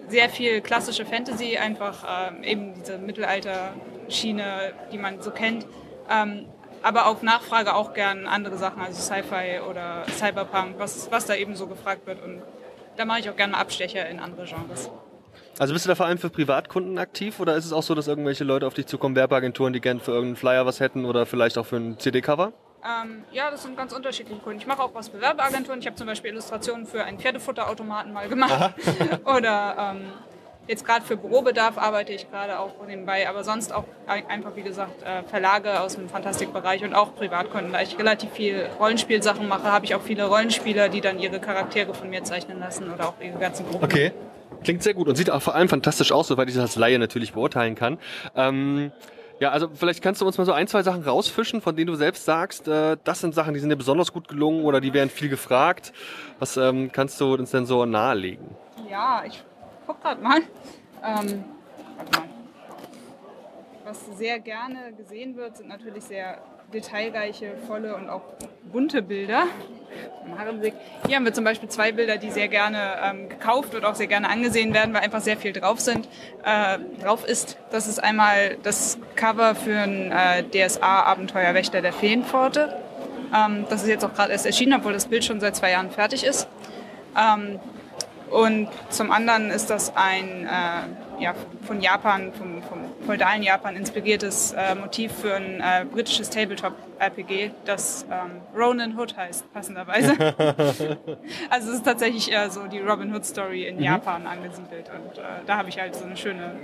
[0.09, 5.67] sehr viel klassische Fantasy, einfach ähm, eben diese Mittelalter-Schiene, die man so kennt.
[6.11, 6.47] Ähm,
[6.83, 11.55] aber auf Nachfrage auch gern andere Sachen, also Sci-Fi oder Cyberpunk, was, was da eben
[11.55, 12.23] so gefragt wird.
[12.23, 12.43] Und
[12.97, 14.91] da mache ich auch gerne Abstecher in andere Genres.
[15.59, 18.09] Also bist du da vor allem für Privatkunden aktiv oder ist es auch so, dass
[18.09, 21.59] irgendwelche Leute auf dich zukommen, Werbeagenturen, die gerne für irgendeinen Flyer was hätten oder vielleicht
[21.59, 22.53] auch für ein CD-Cover?
[22.85, 24.59] Ähm, ja, das sind ganz unterschiedliche Kunden.
[24.59, 25.79] Ich mache auch was für Werbeagenturen.
[25.79, 28.75] Ich habe zum Beispiel Illustrationen für einen Pferdefutterautomaten mal gemacht.
[29.25, 30.07] Oder ähm,
[30.67, 33.29] jetzt gerade für Bürobedarf arbeite ich gerade auch nebenbei.
[33.29, 37.73] Aber sonst auch einfach, wie gesagt, äh, Verlage aus dem Fantastikbereich und auch Privatkunden.
[37.73, 41.95] Da ich relativ viel Rollenspielsachen mache, habe ich auch viele Rollenspieler, die dann ihre Charaktere
[41.95, 43.85] von mir zeichnen lassen oder auch ihre ganzen Gruppen.
[43.85, 44.13] Okay.
[44.63, 46.99] Klingt sehr gut und sieht auch vor allem fantastisch aus, soweit ich das als Laie
[46.99, 47.99] natürlich beurteilen kann.
[48.37, 48.93] Ähm,
[49.41, 51.97] ja, also vielleicht kannst du uns mal so ein, zwei Sachen rausfischen, von denen du
[51.97, 55.11] selbst sagst, äh, das sind Sachen, die sind dir besonders gut gelungen oder die werden
[55.11, 55.93] viel gefragt.
[56.39, 58.55] Was ähm, kannst du uns denn so nahelegen?
[58.89, 59.43] Ja, ich
[59.87, 60.39] guck gerade mal.
[61.05, 61.45] Ähm,
[62.13, 62.29] mal.
[63.85, 66.41] Was sehr gerne gesehen wird, sind natürlich sehr
[66.73, 68.23] detailreiche, volle und auch
[68.73, 69.45] bunte Bilder.
[71.07, 74.07] Hier haben wir zum Beispiel zwei Bilder, die sehr gerne ähm, gekauft und auch sehr
[74.07, 76.09] gerne angesehen werden, weil einfach sehr viel drauf sind,
[76.45, 77.59] äh, drauf ist.
[77.71, 82.75] Das ist einmal das Cover für ein äh, DSA-Abenteuer Wächter der Feenpforte.
[83.35, 85.91] Ähm, das ist jetzt auch gerade erst erschienen, obwohl das Bild schon seit zwei Jahren
[85.91, 86.49] fertig ist.
[87.19, 87.61] Ähm,
[88.31, 94.53] und zum anderen ist das ein äh, ja, von Japan, vom, vom feudalen Japan inspiriertes
[94.53, 100.15] äh, Motiv für ein äh, britisches Tabletop-RPG, das ähm, Ronin Hood heißt, passenderweise.
[101.51, 103.83] also es ist tatsächlich eher so die Robin Hood-Story in mhm.
[103.83, 104.91] Japan angesiedelt.
[104.91, 106.57] Und äh, da habe ich halt so eine schöne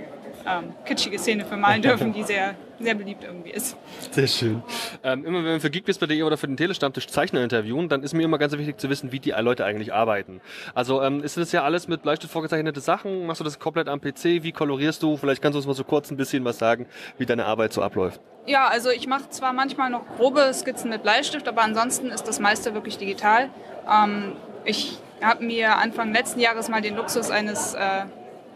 [0.45, 3.75] ähm, kitschige Szene für malen dürfen, die sehr sehr beliebt irgendwie ist.
[4.11, 4.63] Sehr schön.
[5.03, 8.23] Ähm, immer wenn wir für geekbiz.de oder für den Telestammtisch Zeichner interviewen, dann ist mir
[8.23, 10.41] immer ganz wichtig zu wissen, wie die Leute eigentlich arbeiten.
[10.73, 13.25] Also ähm, ist das ja alles mit Bleistift vorgezeichnete Sachen?
[13.25, 14.43] Machst du das komplett am PC?
[14.43, 15.17] Wie kolorierst du?
[15.17, 16.85] Vielleicht kannst du uns mal so kurz ein bisschen was sagen,
[17.17, 18.21] wie deine Arbeit so abläuft.
[18.45, 22.39] Ja, also ich mache zwar manchmal noch grobe Skizzen mit Bleistift, aber ansonsten ist das
[22.39, 23.49] meiste wirklich digital.
[23.89, 28.05] Ähm, ich habe mir Anfang letzten Jahres mal den Luxus eines äh,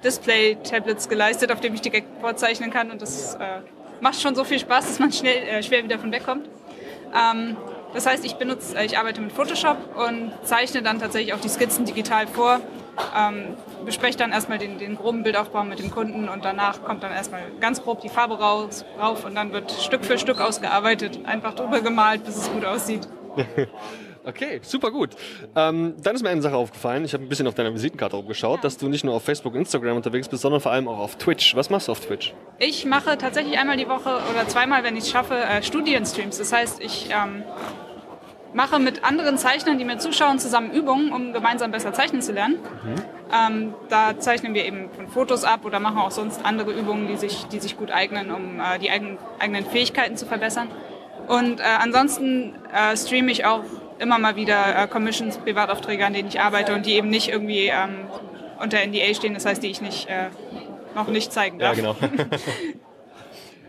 [0.03, 3.61] Display-Tablets geleistet, auf dem ich direkt vorzeichnen kann und das äh,
[4.01, 6.47] macht schon so viel Spaß, dass man schnell, äh, schwer wieder von wegkommt.
[7.13, 7.57] Ähm,
[7.93, 11.49] das heißt, ich benutze, äh, ich arbeite mit Photoshop und zeichne dann tatsächlich auch die
[11.49, 12.59] Skizzen digital vor.
[13.17, 17.11] Ähm, bespreche dann erstmal den, den, groben Bildaufbau mit dem Kunden und danach kommt dann
[17.11, 21.55] erstmal ganz grob die Farbe raus, rauf und dann wird Stück für Stück ausgearbeitet, einfach
[21.55, 23.07] drüber gemalt, bis es gut aussieht.
[24.25, 25.11] Okay, super gut.
[25.55, 27.03] Ähm, dann ist mir eine Sache aufgefallen.
[27.03, 28.61] Ich habe ein bisschen auf deiner Visitenkarte rumgeschaut, ja.
[28.61, 31.55] dass du nicht nur auf Facebook, Instagram unterwegs bist, sondern vor allem auch auf Twitch.
[31.55, 32.33] Was machst du auf Twitch?
[32.57, 36.37] Ich mache tatsächlich einmal die Woche oder zweimal, wenn ich es schaffe, äh, Studienstreams.
[36.37, 37.43] Das heißt, ich ähm,
[38.53, 42.59] mache mit anderen Zeichnern, die mir zuschauen, zusammen Übungen, um gemeinsam besser zeichnen zu lernen.
[42.83, 42.95] Mhm.
[43.33, 47.17] Ähm, da zeichnen wir eben von Fotos ab oder machen auch sonst andere Übungen, die
[47.17, 50.69] sich, die sich gut eignen, um äh, die eigen, eigenen Fähigkeiten zu verbessern.
[51.27, 53.63] Und äh, ansonsten äh, streame ich auch
[53.99, 57.67] immer mal wieder äh, Commissions, Privataufträge, an denen ich arbeite und die eben nicht irgendwie
[57.67, 58.05] ähm,
[58.59, 60.29] unter NDA stehen, das heißt, die ich nicht, äh,
[60.95, 61.77] noch nicht zeigen darf.
[61.77, 61.95] Ja, genau.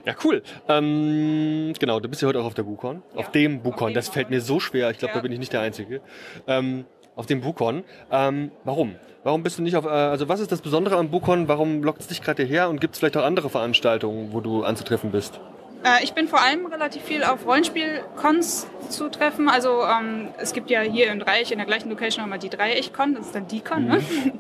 [0.07, 0.43] Ja, cool.
[0.69, 3.03] Ähm, genau, du bist ja heute auch auf der Bukon.
[3.15, 3.21] Ja.
[3.21, 3.95] Auf dem Bukon.
[3.95, 4.91] Das fällt mir so schwer.
[4.91, 5.19] Ich glaube, ja.
[5.19, 6.03] da bin ich nicht der Einzige.
[6.47, 6.85] Ähm,
[7.17, 7.85] auf dem Bukon.
[8.11, 8.97] Ähm, warum?
[9.23, 11.49] Warum bist du nicht auf, äh, also was ist das Besondere am Bukon?
[11.49, 14.65] Warum lockt es dich gerade hierher und gibt es vielleicht auch andere Veranstaltungen, wo du
[14.65, 15.41] anzutreffen bist?
[15.85, 19.49] Äh, ich bin vor allem relativ viel auf Rollenspiel-Cons zu treffen.
[19.49, 23.15] Also ähm, es gibt ja hier in Dreieck in der gleichen Location nochmal die Dreieck-Con,
[23.15, 23.87] das ist dann die Con.
[23.87, 23.99] Ne?
[23.99, 24.33] Mhm.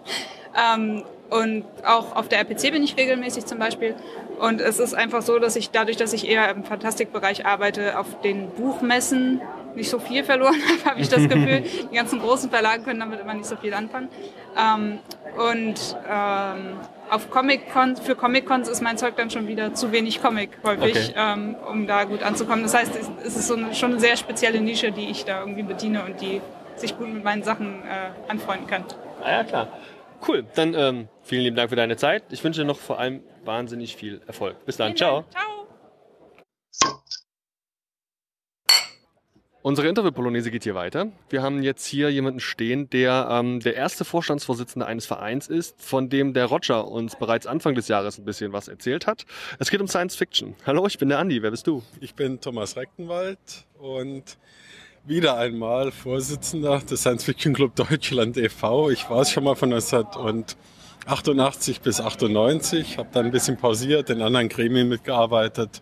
[0.75, 3.95] ähm, und auch auf der RPC bin ich regelmäßig zum Beispiel.
[4.39, 8.21] Und es ist einfach so, dass ich dadurch, dass ich eher im Fantastikbereich arbeite, auf
[8.21, 9.41] den Buchmessen
[9.75, 11.65] nicht so viel verloren habe, habe ich das Gefühl.
[11.91, 14.09] Die ganzen großen Verlage können damit immer nicht so viel anfangen.
[14.57, 14.99] Ähm,
[15.37, 16.79] und ähm,
[17.11, 21.15] auf Comic-Cons, für Comic-Cons ist mein Zeug dann schon wieder zu wenig Comic häufig, okay.
[21.17, 22.63] ähm, um da gut anzukommen.
[22.63, 22.93] Das heißt,
[23.25, 26.21] es ist so eine, schon eine sehr spezielle Nische, die ich da irgendwie bediene und
[26.21, 26.41] die
[26.77, 28.85] sich gut mit meinen Sachen äh, anfreunden kann.
[29.23, 29.69] Ah ja, klar.
[30.27, 32.25] Cool, dann ähm, vielen lieben Dank für deine Zeit.
[32.31, 34.65] Ich wünsche dir noch vor allem wahnsinnig viel Erfolg.
[34.65, 35.25] Bis dann, ciao.
[35.31, 37.05] Ciao.
[39.67, 41.11] Unsere Interview-Polonaise geht hier weiter.
[41.31, 46.11] Wir haben jetzt hier jemanden stehen, der ähm, der erste Vorstandsvorsitzende eines Vereins ist, von
[46.11, 49.25] dem der Roger uns bereits Anfang des Jahres ein bisschen was erzählt hat.
[49.59, 50.55] Es geht um Science Fiction.
[50.67, 51.41] Hallo, ich bin der Andi.
[51.41, 51.83] Wer bist du?
[52.01, 53.39] Ich bin Thomas Rechtenwald
[53.79, 54.37] und
[55.07, 58.91] wieder einmal Vorsitzender des Science Fiction Club Deutschland e.V.
[58.91, 64.21] Ich war es schon mal von 1988 bis 98, habe dann ein bisschen pausiert, in
[64.21, 65.81] anderen Gremien mitgearbeitet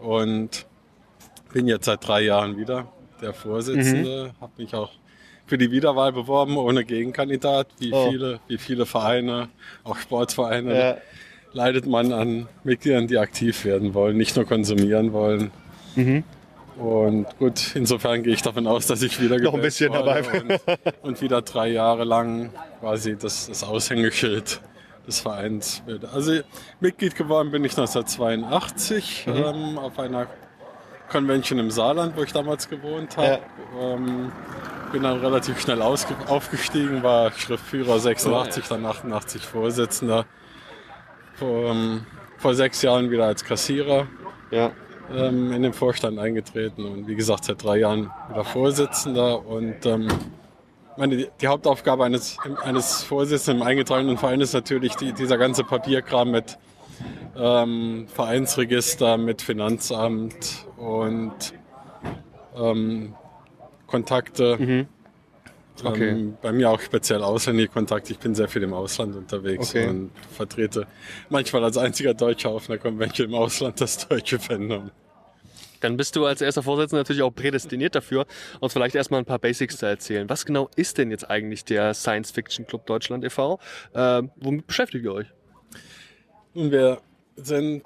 [0.00, 0.64] und
[1.54, 2.88] bin jetzt seit drei Jahren wieder
[3.22, 4.40] der Vorsitzende, mhm.
[4.40, 4.90] habe mich auch
[5.46, 8.10] für die Wiederwahl beworben, ohne Gegenkandidat, wie, oh.
[8.10, 9.48] viele, wie viele Vereine,
[9.84, 10.78] auch Sportvereine.
[10.78, 10.96] Ja.
[11.52, 15.52] Leidet man an Mitgliedern, die aktiv werden wollen, nicht nur konsumieren wollen.
[15.94, 16.24] Mhm.
[16.76, 20.50] Und gut, insofern gehe ich davon aus, dass ich wieder noch ein bisschen dabei bin
[20.50, 20.60] und,
[21.02, 24.60] und, wieder drei Jahre lang quasi das, das Aushängeschild
[25.06, 26.08] des Vereins werde.
[26.08, 26.40] Also
[26.80, 29.36] Mitglied geworden bin ich 1982 mhm.
[29.36, 30.26] ähm, auf einer
[31.08, 33.40] Convention im Saarland, wo ich damals gewohnt habe.
[33.78, 33.94] Ja.
[33.94, 34.32] Ähm,
[34.92, 40.24] bin dann relativ schnell aufgestiegen, war Schriftführer 86, dann 88 Vorsitzender.
[41.34, 42.06] Vor, ähm,
[42.38, 44.06] vor sechs Jahren wieder als Kassierer
[44.52, 44.70] ja.
[45.12, 49.44] ähm, in den Vorstand eingetreten und wie gesagt seit drei Jahren wieder Vorsitzender.
[49.44, 50.06] Und ähm,
[50.96, 56.30] meine, die, Hauptaufgabe eines, eines Vorsitzenden im eingetragenen Verein ist natürlich die, dieser ganze Papierkram
[56.30, 56.56] mit
[57.36, 61.54] ähm, Vereinsregister, mit Finanzamt und
[62.56, 63.14] ähm,
[63.86, 64.56] Kontakte.
[64.58, 64.88] Mhm.
[65.82, 66.10] Okay.
[66.10, 68.12] Ähm, bei mir auch speziell ausländische Kontakte.
[68.12, 69.88] Ich bin sehr viel im Ausland unterwegs okay.
[69.88, 70.86] und vertrete
[71.30, 74.90] manchmal als einziger Deutscher auf einer Convention im Ausland das deutsche Fandom.
[75.80, 78.24] Dann bist du als erster Vorsitzender natürlich auch prädestiniert dafür,
[78.60, 80.30] uns vielleicht erstmal ein paar Basics zu erzählen.
[80.30, 83.58] Was genau ist denn jetzt eigentlich der Science Fiction Club Deutschland e.V.?
[83.92, 85.26] Äh, womit beschäftigt ihr euch?
[86.56, 87.00] Nun, wir
[87.34, 87.82] sind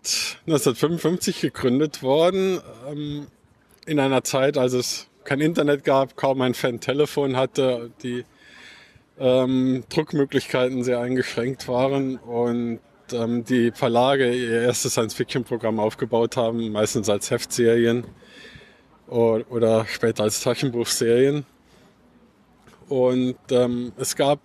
[0.46, 3.26] 1955 gegründet worden, ähm,
[3.86, 8.26] in einer Zeit, als es kein Internet gab, kaum ein Fan Telefon hatte, die
[9.18, 17.08] ähm, Druckmöglichkeiten sehr eingeschränkt waren und ähm, die Verlage ihr erstes Science-Fiction-Programm aufgebaut haben, meistens
[17.08, 18.04] als Heftserien
[19.06, 21.46] oder, oder später als Taschenbuchserien.
[22.90, 24.40] Und ähm, es gab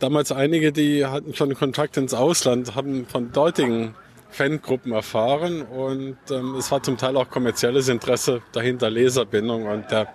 [0.00, 3.94] damals einige, die hatten schon Kontakt ins Ausland, haben von dortigen
[4.30, 10.08] Fangruppen erfahren und ähm, es war zum Teil auch kommerzielles Interesse dahinter, Leserbindung und der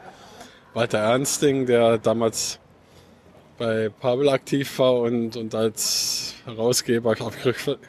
[0.73, 2.59] Walter Ernsting, der damals
[3.57, 7.35] bei Pavel aktiv war und, und als Herausgeber auf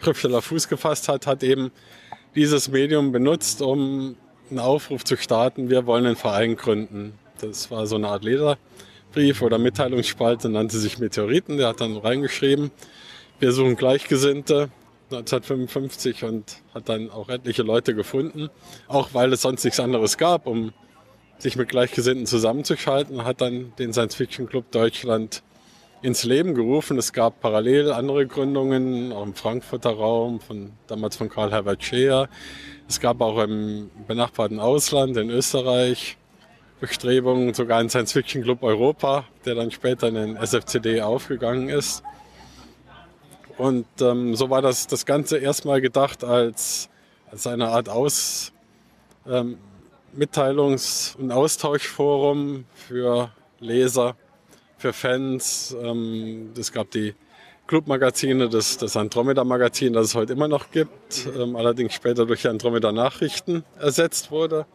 [0.00, 1.72] Schriftsteller Fuß gefasst hat, hat eben
[2.34, 4.16] dieses Medium benutzt, um
[4.50, 7.18] einen Aufruf zu starten, wir wollen einen Verein gründen.
[7.40, 8.24] Das war so eine Art
[9.16, 11.56] Leserbrief oder Mitteilungsspalte, nannte sich Meteoriten.
[11.56, 12.70] Der hat dann reingeschrieben,
[13.40, 14.68] wir suchen Gleichgesinnte
[15.10, 18.50] 1955 und hat dann auch etliche Leute gefunden,
[18.88, 20.72] auch weil es sonst nichts anderes gab, um
[21.38, 25.42] sich mit Gleichgesinnten zusammenzuschalten, hat dann den Science Fiction Club Deutschland
[26.02, 26.98] ins Leben gerufen.
[26.98, 32.28] Es gab parallel andere Gründungen, auch im Frankfurter Raum, von, damals von Karl Herbert Scheer.
[32.88, 36.16] Es gab auch im benachbarten Ausland, in Österreich,
[36.80, 42.02] Bestrebungen, sogar ein Science Fiction Club Europa, der dann später in den SFCD aufgegangen ist.
[43.56, 46.90] Und ähm, so war das, das Ganze erstmal gedacht als,
[47.30, 48.52] als eine Art Aus,
[49.26, 49.58] ähm,
[50.16, 54.16] Mitteilungs- und Austauschforum für Leser,
[54.78, 55.74] für Fans.
[55.82, 57.14] Ähm, es gab die
[57.66, 62.48] Clubmagazine, das, das Andromeda-Magazin, das es heute immer noch gibt, ähm, allerdings später durch die
[62.48, 64.66] Andromeda-Nachrichten ersetzt wurde,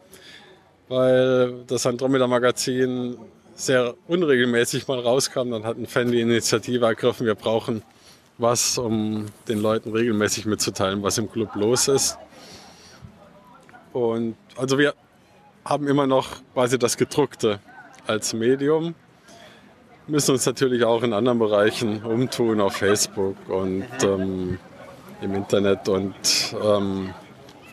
[0.92, 3.16] weil das Andromeda-Magazin
[3.54, 5.50] sehr unregelmäßig mal rauskam.
[5.50, 7.82] Dann hat ein Fan die Initiative ergriffen, wir brauchen
[8.36, 12.18] was, um den Leuten regelmäßig mitzuteilen, was im Club los ist.
[13.92, 14.94] Und also wir
[15.64, 17.60] haben immer noch quasi das Gedruckte
[18.06, 18.94] als Medium,
[20.06, 24.58] müssen uns natürlich auch in anderen Bereichen umtun, auf Facebook und ähm,
[25.20, 26.14] im Internet und
[26.62, 27.14] ähm,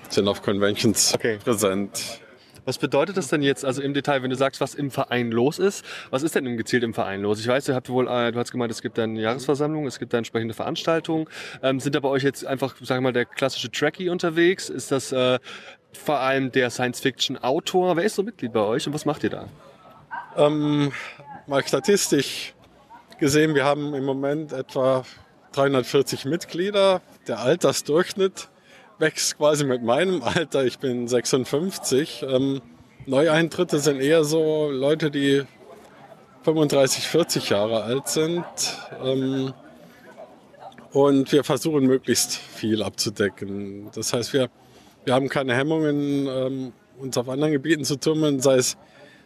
[0.09, 1.39] sind auf Conventions okay.
[1.43, 2.21] präsent.
[2.69, 5.57] Was bedeutet das denn jetzt, also im Detail, wenn du sagst, was im Verein los
[5.57, 5.83] ist?
[6.11, 7.39] Was ist denn gezielt im Verein los?
[7.39, 10.13] Ich weiß, ihr habt wohl, äh, du hast gemeint, es gibt eine Jahresversammlung, es gibt
[10.13, 11.25] da entsprechende Veranstaltungen.
[11.63, 14.69] Ähm, sind da bei euch jetzt einfach, wir mal, der klassische Trekkie unterwegs?
[14.69, 15.39] Ist das äh,
[15.93, 17.97] vor allem der Science-Fiction-Autor?
[17.97, 19.47] Wer ist so Mitglied bei euch und was macht ihr da?
[20.37, 20.91] Ähm,
[21.47, 22.53] mal statistisch
[23.19, 25.05] gesehen, wir haben im Moment etwa
[25.53, 27.01] 340 Mitglieder.
[27.27, 28.47] Der Altersdurchschnitt
[28.99, 30.65] wächst quasi mit meinem Alter.
[30.65, 32.25] Ich bin 56.
[32.27, 32.61] Ähm,
[33.05, 35.43] Neueintritte sind eher so Leute, die
[36.43, 38.43] 35, 40 Jahre alt sind.
[39.03, 39.53] Ähm,
[40.91, 43.89] und wir versuchen möglichst viel abzudecken.
[43.93, 44.49] Das heißt, wir,
[45.05, 48.77] wir haben keine Hemmungen, ähm, uns auf anderen Gebieten zu tummeln, sei es,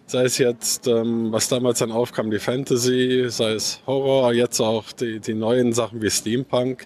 [0.06, 4.92] sei es jetzt, ähm, was damals dann aufkam, die Fantasy, sei es Horror, jetzt auch
[4.92, 6.86] die, die neuen Sachen wie Steampunk.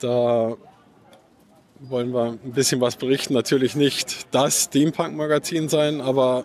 [0.00, 0.56] Da
[1.80, 3.34] wollen wir ein bisschen was berichten.
[3.34, 6.44] Natürlich nicht das Steampunk-Magazin sein, aber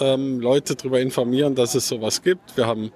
[0.00, 2.56] ähm, Leute darüber informieren, dass es sowas gibt.
[2.56, 2.92] Wir haben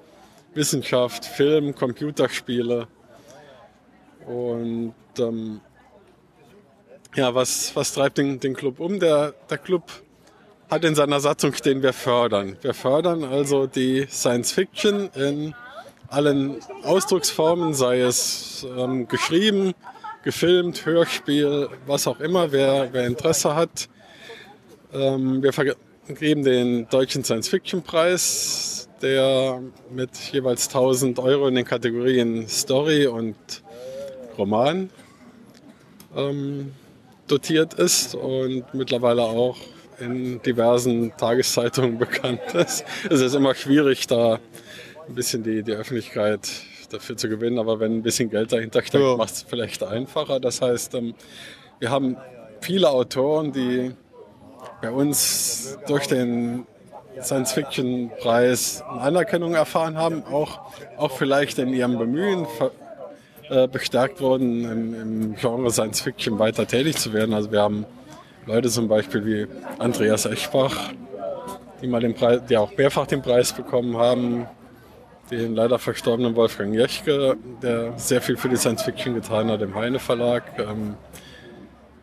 [0.55, 2.87] Wissenschaft, Film, Computerspiele.
[4.27, 5.61] Und ähm,
[7.15, 9.01] ja, was, was treibt den, den Club um?
[9.01, 9.85] Der, der Club
[10.71, 12.57] hat in seiner Satzung stehen, wir fördern.
[12.63, 15.55] Wir fördern also die Science Fiction in
[16.09, 19.75] allen Ausdrucksformen, sei es ähm, geschrieben,
[20.25, 23.89] gefilmt, Hörspiel, was auch immer, wer, wer Interesse hat.
[24.93, 29.61] Ähm, wir vergeben den Deutschen Science-Fiction-Preis, der
[29.91, 33.37] mit jeweils 1000 Euro in den Kategorien Story und
[34.39, 34.91] Roman
[36.17, 36.73] ähm,
[37.29, 39.57] dotiert ist und mittlerweile auch
[40.01, 42.85] in diversen Tageszeitungen bekannt ist.
[43.11, 44.41] Es ist immer schwierig, da
[45.07, 46.49] ein bisschen die, die Öffentlichkeit
[46.89, 47.59] dafür zu gewinnen.
[47.59, 49.17] Aber wenn ein bisschen Geld dahinter steckt, ja.
[49.17, 50.41] macht es vielleicht einfacher.
[50.41, 51.15] Das heißt, ähm,
[51.79, 52.17] wir haben
[52.61, 53.93] viele Autoren, die
[54.81, 56.67] bei uns durch den
[57.21, 60.61] Science-Fiction-Preis Anerkennung erfahren haben, auch,
[60.97, 62.47] auch vielleicht in ihrem Bemühen
[63.49, 67.35] äh, bestärkt wurden, im, im Genre Science-Fiction weiter tätig zu werden.
[67.35, 67.87] Also wir haben
[68.47, 69.47] Leute zum Beispiel wie
[69.79, 70.93] Andreas Eschbach,
[71.81, 74.47] die, mal den Preis, die auch mehrfach den Preis bekommen haben,
[75.31, 79.75] den leider verstorbenen Wolfgang Jeschke, der sehr viel für die Science Fiction getan hat im
[79.75, 80.59] Heine Verlag.
[80.59, 80.95] Ähm,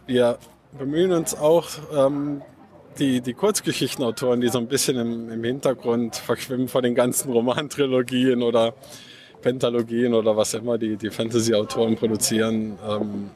[0.08, 0.38] wir
[0.78, 2.41] bemühen uns auch, ähm,
[3.00, 8.43] die, die Kurzgeschichtenautoren, die so ein bisschen im, im Hintergrund verschwimmen vor den ganzen Romantrilogien
[8.43, 8.74] oder
[9.41, 13.32] Pentalogien oder was immer die, die Fantasy-Autoren produzieren, ähm,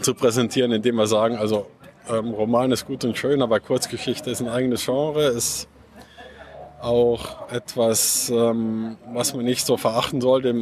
[0.00, 1.66] zu präsentieren, indem wir sagen, also
[2.10, 5.68] ähm, Roman ist gut und schön, aber Kurzgeschichte ist ein eigenes Genre, ist
[6.82, 10.52] auch etwas, ähm, was man nicht so verachten sollte.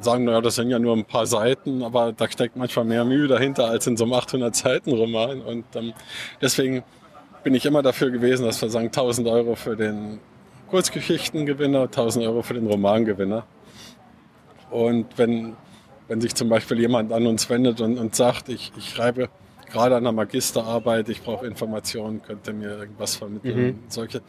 [0.00, 3.28] Sagen, naja, das sind ja nur ein paar Seiten, aber da steckt manchmal mehr Mühe
[3.28, 5.40] dahinter als in so einem 800-Seiten-Roman.
[5.40, 5.92] Und ähm,
[6.40, 6.82] deswegen
[7.44, 10.18] bin ich immer dafür gewesen, dass wir sagen 1000 Euro für den
[10.68, 13.44] Kurzgeschichtengewinner, 1000 Euro für den Romangewinner.
[14.70, 15.54] Und wenn,
[16.08, 19.28] wenn sich zum Beispiel jemand an uns wendet und, und sagt, ich, ich schreibe
[19.70, 23.66] gerade an einer Magisterarbeit, ich brauche Informationen, könnt ihr mir irgendwas vermitteln.
[23.66, 23.78] Mhm.
[23.88, 24.22] Solche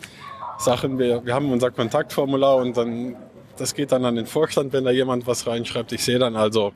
[0.64, 0.98] Sachen.
[1.00, 3.16] Wir, wir haben unser Kontaktformular und dann,
[3.58, 5.92] das geht dann an den Vorstand, wenn da jemand was reinschreibt.
[5.92, 6.74] Ich sehe dann also,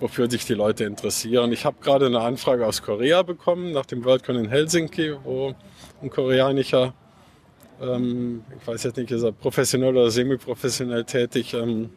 [0.00, 1.52] wofür sich die Leute interessieren.
[1.52, 5.54] Ich habe gerade eine Anfrage aus Korea bekommen, nach dem WorldCon in Helsinki, wo
[6.02, 6.94] ein koreanischer,
[7.80, 11.90] ähm, ich weiß jetzt nicht, ist er professionell oder semi-professionell tätig, ähm,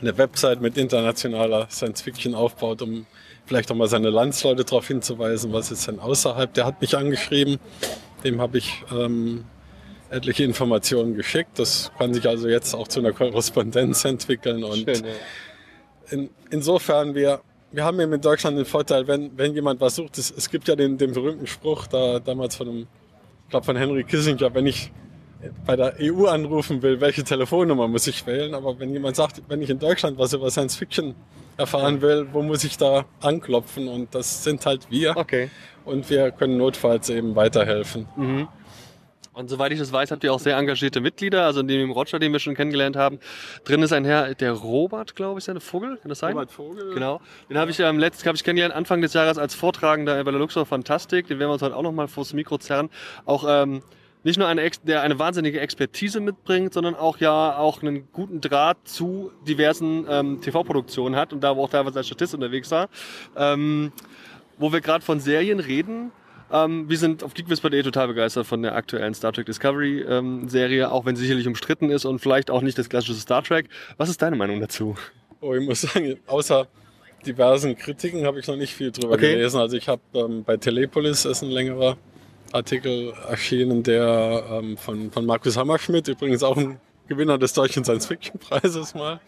[0.00, 3.06] eine Website mit internationaler Science Fiction aufbaut, um
[3.46, 6.52] vielleicht auch mal seine Landsleute darauf hinzuweisen, was ist denn außerhalb.
[6.54, 7.58] Der hat mich angeschrieben,
[8.24, 9.44] dem habe ich ähm,
[10.14, 11.58] etliche Informationen geschickt.
[11.58, 14.64] Das kann sich also jetzt auch zu einer Korrespondenz entwickeln.
[14.64, 15.12] Und Schön, ja.
[16.10, 17.40] in, insofern, wir,
[17.72, 20.68] wir haben eben in Deutschland den Vorteil, wenn, wenn jemand was sucht, es, es gibt
[20.68, 22.86] ja den, den berühmten Spruch da damals von einem,
[23.44, 24.92] ich glaube von Henry Kissinger, wenn ich
[25.66, 29.60] bei der EU anrufen will, welche Telefonnummer muss ich wählen, aber wenn jemand sagt, wenn
[29.60, 31.14] ich in Deutschland was über Science Fiction
[31.56, 35.50] erfahren will, wo muss ich da anklopfen und das sind halt wir Okay.
[35.84, 38.06] und wir können notfalls eben weiterhelfen.
[39.34, 41.44] Und soweit ich das weiß, habt ihr auch sehr engagierte Mitglieder.
[41.44, 43.18] Also in dem Roger, den wir schon kennengelernt haben,
[43.64, 45.96] drin ist ein Herr, der Robert, glaube ich, seine Vogel.
[45.98, 46.32] Kann das sein?
[46.32, 46.94] Robert Vogel.
[46.94, 47.20] Genau.
[47.50, 50.40] Den habe ich ähm, letztes hab ich kennengelernt, Anfang des Jahres als Vortragender bei der
[50.40, 51.26] Luxor Fantastik.
[51.26, 52.90] Den werden wir uns heute auch nochmal vors Mikro zerren.
[53.26, 53.82] Auch ähm,
[54.22, 58.78] nicht nur eine, der eine wahnsinnige Expertise mitbringt, sondern auch ja auch einen guten Draht
[58.84, 62.88] zu diversen ähm, TV-Produktionen hat und da wo auch teilweise als Statist unterwegs war.
[63.36, 63.92] Ähm,
[64.58, 66.12] wo wir gerade von Serien reden.
[66.52, 70.90] Ähm, wir sind auf geekwiz.de total begeistert von der aktuellen Star Trek Discovery ähm, Serie,
[70.92, 73.68] auch wenn sie sicherlich umstritten ist und vielleicht auch nicht das klassische Star Trek.
[73.96, 74.94] Was ist deine Meinung dazu?
[75.40, 76.66] Oh, ich muss sagen, außer
[77.26, 79.32] diversen Kritiken habe ich noch nicht viel drüber Okay.
[79.34, 79.58] gelesen.
[79.58, 81.96] Also ich habe ähm, bei Telepolis ist ein längerer
[82.52, 86.78] Artikel erschienen, der ähm, von, von Markus Hammerschmidt, übrigens auch ein
[87.08, 89.20] Gewinner des Deutschen Science-Fiction-Preises mal,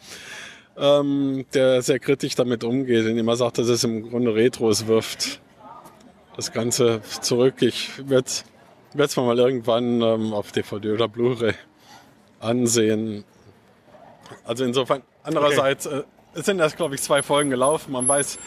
[0.78, 5.40] ähm, der sehr kritisch damit umgeht, indem er sagt, dass es im Grunde Retros wirft.
[6.36, 7.62] Das Ganze zurück.
[7.62, 11.54] Ich werde es mir mal irgendwann ähm, auf DVD oder Blu-ray
[12.40, 13.24] ansehen.
[14.44, 16.02] Also insofern, andererseits, äh,
[16.34, 17.92] es sind erst, glaube ich, zwei Folgen gelaufen.
[17.92, 18.38] Man weiß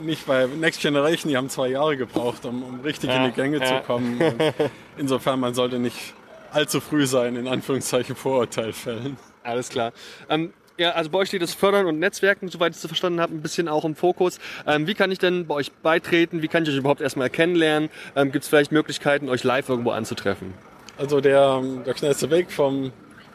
[0.00, 3.60] nicht, bei Next Generation, die haben zwei Jahre gebraucht, um, um richtig in die Gänge
[3.60, 4.20] zu kommen.
[4.22, 4.52] Und
[4.96, 6.14] insofern, man sollte nicht
[6.52, 9.16] allzu früh sein, in Anführungszeichen Vorurteil fällen.
[9.42, 9.92] Alles klar.
[10.28, 10.52] Ähm,
[10.82, 13.40] ja, also bei euch steht das Fördern und Netzwerken, soweit ich es verstanden habe, ein
[13.40, 14.40] bisschen auch im Fokus.
[14.66, 16.42] Ähm, wie kann ich denn bei euch beitreten?
[16.42, 17.88] Wie kann ich euch überhaupt erstmal kennenlernen?
[18.16, 20.54] Ähm, Gibt es vielleicht Möglichkeiten, euch live irgendwo anzutreffen?
[20.98, 22.92] Also der, der schnellste Weg vom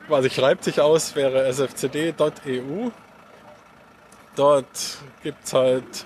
[0.07, 0.29] quasi
[0.61, 2.89] sich aus, wäre sfcd.eu.
[4.35, 4.65] Dort
[5.23, 6.05] gibt es halt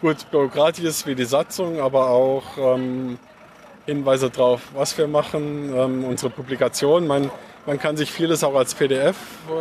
[0.00, 3.18] gut Bürokratisches wie die Satzung, aber auch ähm,
[3.86, 7.06] Hinweise darauf, was wir machen, ähm, unsere Publikation.
[7.06, 7.30] Man,
[7.66, 9.16] man kann sich vieles auch als PDF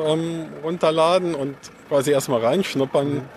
[0.07, 1.55] ähm, runterladen und
[1.89, 3.27] quasi erstmal reinschnuppern.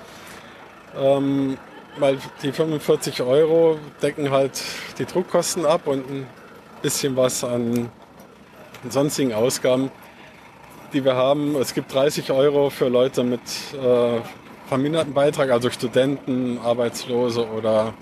[0.96, 1.58] Ähm,
[2.00, 4.62] weil die 45 Euro decken halt
[4.98, 6.26] die Druckkosten ab und ein
[6.82, 7.88] bisschen was an
[8.88, 9.90] sonstigen Ausgaben,
[10.92, 11.56] die wir haben.
[11.56, 13.40] Es gibt 30 Euro für Leute mit
[13.74, 14.20] äh,
[14.68, 17.94] Vermindertenbeitrag, also Studenten, Arbeitslose oder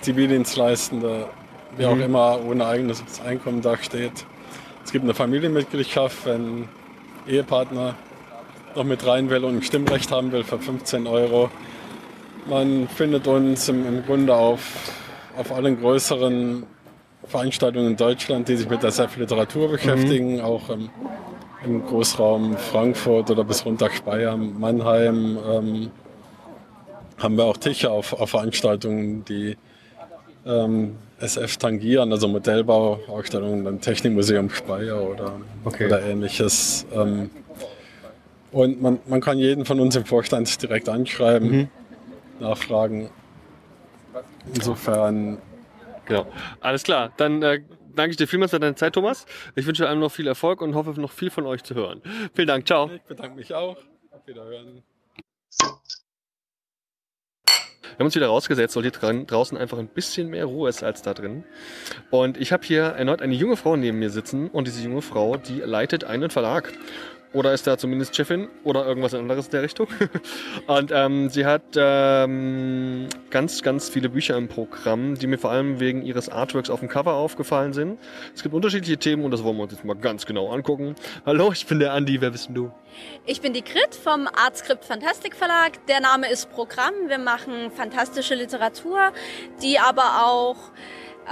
[0.00, 1.28] Zivildienstleistende,
[1.76, 4.24] wie auch immer ohne eigenes Einkommen dasteht.
[4.84, 6.68] Es gibt eine Familienmitgliedschaft, wenn
[7.26, 7.94] Ehepartner
[8.74, 11.50] noch mit rein will und ein Stimmrecht haben will für 15 Euro.
[12.48, 14.92] Man findet uns im, im Grunde auf,
[15.36, 16.64] auf allen größeren
[17.24, 20.90] Veranstaltungen in Deutschland, die sich mit der SF Literatur beschäftigen, auch im,
[21.64, 25.38] im Großraum Frankfurt oder bis runter Speyer, Mannheim.
[25.48, 25.90] Ähm,
[27.18, 29.56] haben wir auch Tische auf, auf Veranstaltungen, die
[30.46, 35.32] ähm, SF tangieren, also Modellbauausstellungen, dann Technikmuseum Speyer oder,
[35.64, 35.86] Okay.
[35.86, 36.86] oder ähnliches.
[36.92, 37.30] Ähm,
[38.52, 41.70] und man, man kann jeden von uns im Vorstand direkt anschreiben,
[42.40, 43.10] nachfragen.
[44.54, 45.38] Insofern
[46.10, 46.26] Genau.
[46.60, 47.12] Alles klar.
[47.18, 47.62] Dann äh,
[47.94, 49.26] danke ich dir vielmals für deine Zeit, Thomas.
[49.54, 52.02] Ich wünsche einem noch viel Erfolg und hoffe noch viel von euch zu hören.
[52.34, 52.66] Vielen Dank.
[52.66, 52.90] Ciao.
[52.92, 53.76] ich bedanke mich auch.
[54.10, 54.82] Auf Wiederhören.
[57.82, 61.02] Wir haben uns wieder rausgesetzt, weil hier draußen einfach ein bisschen mehr Ruhe ist als
[61.02, 61.44] da drin.
[62.08, 65.36] Und ich habe hier erneut eine junge Frau neben mir sitzen und diese junge Frau,
[65.36, 66.72] die leitet einen Verlag.
[67.32, 69.86] Oder ist da zumindest Chefin oder irgendwas anderes in der Richtung.
[70.66, 75.78] Und ähm, sie hat ähm, ganz, ganz viele Bücher im Programm, die mir vor allem
[75.78, 78.00] wegen ihres Artworks auf dem Cover aufgefallen sind.
[78.34, 80.96] Es gibt unterschiedliche Themen und das wollen wir uns jetzt mal ganz genau angucken.
[81.24, 82.72] Hallo, ich bin der Andi, wer bist denn du?
[83.26, 85.86] Ich bin die Grit vom Artscript Fantastik Verlag.
[85.86, 86.94] Der Name ist Programm.
[87.06, 89.12] Wir machen fantastische Literatur,
[89.62, 90.56] die aber auch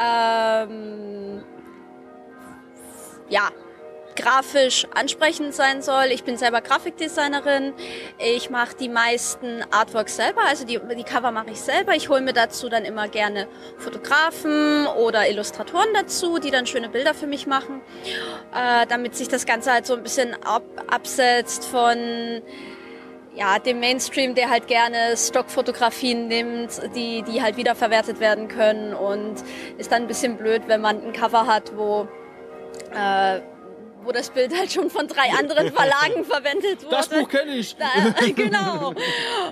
[0.01, 1.43] ähm,
[3.29, 3.51] ja
[4.19, 6.07] grafisch ansprechend sein soll.
[6.11, 7.73] Ich bin selber Grafikdesignerin.
[8.19, 11.95] Ich mache die meisten Artworks selber, also die, die Cover mache ich selber.
[11.95, 13.47] Ich hole mir dazu dann immer gerne
[13.79, 17.81] Fotografen oder Illustratoren dazu, die dann schöne Bilder für mich machen,
[18.55, 22.43] äh, damit sich das Ganze halt so ein bisschen ab, absetzt von
[23.37, 29.37] ja, dem Mainstream, der halt gerne Stockfotografien nimmt, die, die halt wiederverwertet werden können und
[29.79, 32.09] ist dann ein bisschen blöd, wenn man ein Cover hat, wo
[32.93, 33.41] äh,
[34.09, 36.97] wo das Bild halt schon von drei anderen Verlagen verwendet wurde.
[36.97, 37.77] Das Buch kenne ich.
[37.77, 37.87] Da,
[38.35, 38.95] genau.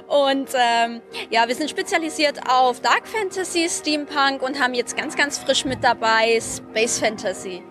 [0.09, 5.37] Und ähm, ja, wir sind spezialisiert auf Dark Fantasy, Steampunk und haben jetzt ganz, ganz
[5.39, 7.63] frisch mit dabei Space Fantasy.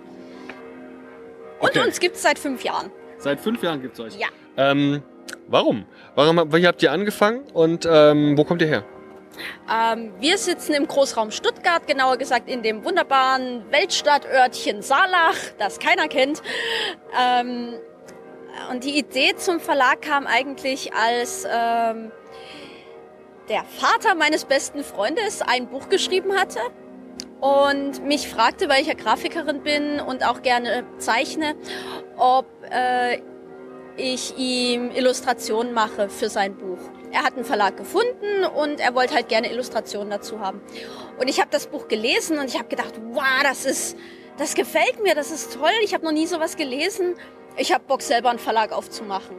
[1.59, 1.79] Und Okay.
[1.79, 2.91] uns gibt's seit fünf Jahren.
[3.17, 4.15] Seit fünf Jahren gibt's euch.
[4.17, 4.27] Ja.
[4.55, 5.01] Ähm,
[5.47, 5.85] warum?
[6.13, 8.83] Warum wie habt ihr angefangen und ähm, wo kommt ihr her?
[9.71, 16.07] Ähm, wir sitzen im Großraum Stuttgart, genauer gesagt in dem wunderbaren Weltstadtörtchen Saalach, das keiner
[16.07, 16.41] kennt.
[17.19, 17.73] Ähm,
[18.71, 22.11] und die Idee zum Verlag kam eigentlich, als ähm,
[23.49, 26.59] der Vater meines besten Freundes ein Buch geschrieben hatte
[27.41, 31.55] und mich fragte, weil ich ja Grafikerin bin und auch gerne zeichne,
[32.17, 33.19] ob äh,
[33.97, 36.79] ich ihm Illustrationen mache für sein Buch.
[37.15, 40.59] Er hat einen Verlag gefunden und er wollte halt gerne Illustrationen dazu haben.
[41.17, 43.97] Und ich habe das Buch gelesen und ich habe gedacht, wow, das ist,
[44.37, 45.71] das gefällt mir, das ist toll.
[45.81, 47.15] Ich habe noch nie sowas gelesen.
[47.55, 49.37] Ich habe Bock selber einen Verlag aufzumachen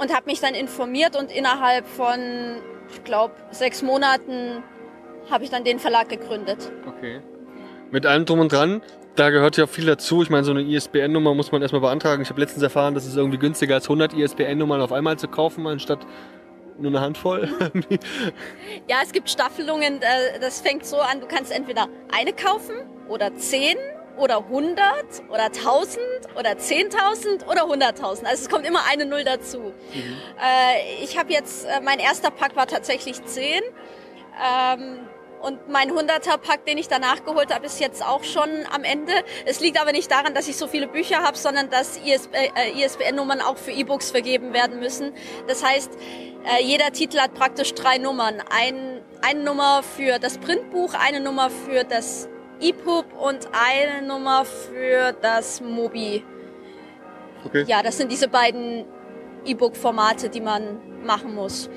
[0.00, 2.56] und habe mich dann informiert und innerhalb von,
[2.92, 4.64] ich glaube, sechs Monaten
[5.30, 6.72] habe ich dann den Verlag gegründet.
[6.84, 7.20] Okay.
[7.92, 8.82] Mit allem drum und dran,
[9.14, 10.22] da gehört ja viel dazu.
[10.22, 12.22] Ich meine, so eine ISBN-Nummer muss man erstmal beantragen.
[12.22, 15.64] Ich habe letztens erfahren, dass es irgendwie günstiger als 100 ISBN-Nummern auf einmal zu kaufen,
[15.68, 16.04] anstatt
[16.78, 17.48] nur eine Handvoll.
[18.88, 22.74] Ja, es gibt Staffelungen, äh, das fängt so an, du kannst entweder eine kaufen
[23.08, 23.76] oder zehn
[24.18, 24.78] oder 100
[25.28, 25.98] oder 1000
[26.36, 28.24] oder 10.000 oder 100.000.
[28.24, 29.72] Also es kommt immer eine Null dazu.
[30.40, 33.62] Äh, ich habe jetzt, äh, mein erster Pack war tatsächlich 10.
[34.40, 35.07] Ähm,
[35.40, 39.12] und mein 100er Pack, den ich danach geholt habe, ist jetzt auch schon am Ende.
[39.46, 42.84] Es liegt aber nicht daran, dass ich so viele Bücher habe, sondern dass ISB, äh,
[42.84, 45.12] ISBN-Nummern auch für E-Books vergeben werden müssen.
[45.46, 45.90] Das heißt,
[46.44, 48.42] äh, jeder Titel hat praktisch drei Nummern.
[48.50, 52.28] Ein, eine Nummer für das Printbuch, eine Nummer für das
[52.60, 56.24] EPUB und eine Nummer für das Mobi.
[57.44, 57.64] Okay.
[57.66, 58.84] Ja, das sind diese beiden
[59.44, 61.70] E-Book-Formate, die man machen muss.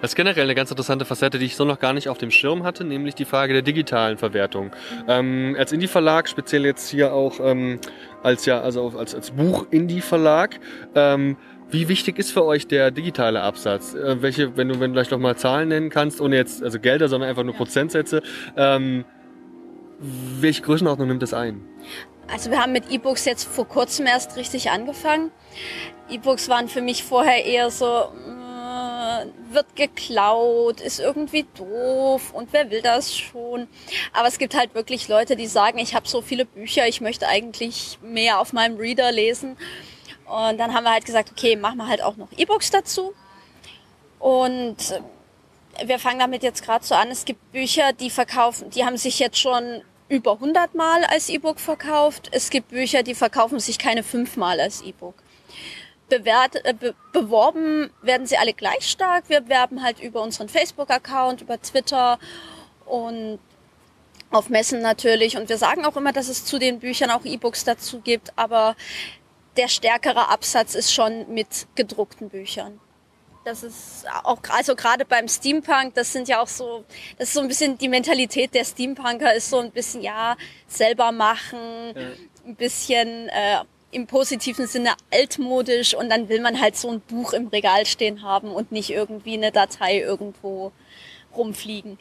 [0.00, 2.30] Das ist generell eine ganz interessante Facette, die ich so noch gar nicht auf dem
[2.30, 4.70] Schirm hatte, nämlich die Frage der digitalen Verwertung.
[5.08, 7.78] Ähm, als Indie-Verlag, speziell jetzt hier auch ähm,
[8.22, 10.58] als ja, also als, als Buch-Indie-Verlag,
[10.94, 11.36] ähm,
[11.70, 13.94] wie wichtig ist für euch der digitale Absatz?
[13.94, 16.78] Äh, welche, wenn du, wenn du vielleicht noch mal Zahlen nennen kannst, ohne jetzt also
[16.78, 18.22] Gelder, sondern einfach nur Prozentsätze,
[18.56, 19.04] ähm,
[19.98, 21.62] welche Größenordnung nimmt das ein?
[22.30, 25.30] Also wir haben mit E-Books jetzt vor kurzem erst richtig angefangen.
[26.10, 28.12] E-Books waren für mich vorher eher so,
[29.50, 33.68] wird geklaut, ist irgendwie doof und wer will das schon.
[34.12, 37.28] Aber es gibt halt wirklich Leute, die sagen, ich habe so viele Bücher, ich möchte
[37.28, 39.56] eigentlich mehr auf meinem Reader lesen.
[40.26, 43.12] Und dann haben wir halt gesagt, okay, machen wir halt auch noch E-Books dazu.
[44.18, 44.76] Und
[45.84, 47.10] wir fangen damit jetzt gerade so an.
[47.10, 51.58] Es gibt Bücher, die verkaufen, die haben sich jetzt schon über 100 Mal als E-Book
[51.58, 52.28] verkauft.
[52.32, 55.14] Es gibt Bücher, die verkaufen sich keine fünfmal als E-Book.
[56.12, 59.30] Bewert, äh, be beworben werden sie alle gleich stark.
[59.30, 62.18] Wir werben halt über unseren Facebook-Account, über Twitter
[62.84, 63.38] und
[64.30, 65.38] auf Messen natürlich.
[65.38, 68.30] Und wir sagen auch immer, dass es zu den Büchern auch E-Books dazu gibt.
[68.36, 68.76] Aber
[69.56, 72.78] der stärkere Absatz ist schon mit gedruckten Büchern.
[73.46, 76.84] Das ist auch, also gerade beim Steampunk, das sind ja auch so,
[77.18, 80.36] das ist so ein bisschen die Mentalität der Steampunker ist so ein bisschen, ja,
[80.68, 81.94] selber machen,
[82.46, 87.34] ein bisschen äh, im positiven Sinne altmodisch und dann will man halt so ein Buch
[87.34, 90.72] im Regal stehen haben und nicht irgendwie eine Datei irgendwo
[91.36, 91.98] rumfliegen.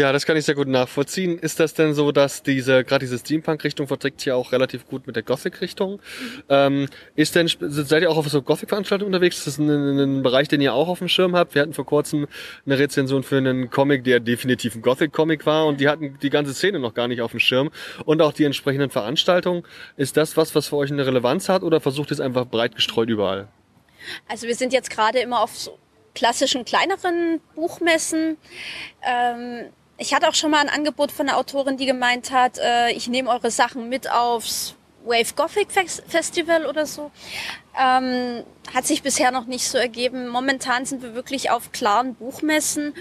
[0.00, 1.38] Ja, das kann ich sehr gut nachvollziehen.
[1.38, 5.06] Ist das denn so, dass diese, gerade diese Steampunk-Richtung verträgt sich ja auch relativ gut
[5.06, 6.00] mit der Gothic-Richtung?
[6.48, 9.36] Ähm, ist denn, seid ihr auch auf so Gothic-Veranstaltungen unterwegs?
[9.36, 11.54] Ist das ein, ein Bereich, den ihr auch auf dem Schirm habt?
[11.54, 12.28] Wir hatten vor kurzem
[12.64, 16.54] eine Rezension für einen Comic, der definitiv ein Gothic-Comic war und die hatten die ganze
[16.54, 17.70] Szene noch gar nicht auf dem Schirm
[18.06, 19.64] und auch die entsprechenden Veranstaltungen.
[19.98, 22.74] Ist das was, was für euch eine Relevanz hat oder versucht ihr es einfach breit
[22.74, 23.48] gestreut überall?
[24.28, 25.78] Also wir sind jetzt gerade immer auf so
[26.14, 28.38] klassischen kleineren Buchmessen.
[29.06, 29.66] Ähm,
[30.00, 33.06] ich hatte auch schon mal ein Angebot von einer Autorin, die gemeint hat, äh, ich
[33.06, 34.74] nehme eure Sachen mit aufs
[35.04, 37.10] Wave Gothic Fes- Festival oder so.
[37.78, 38.44] Ähm,
[38.74, 40.28] hat sich bisher noch nicht so ergeben.
[40.28, 42.94] Momentan sind wir wirklich auf klaren Buchmessen.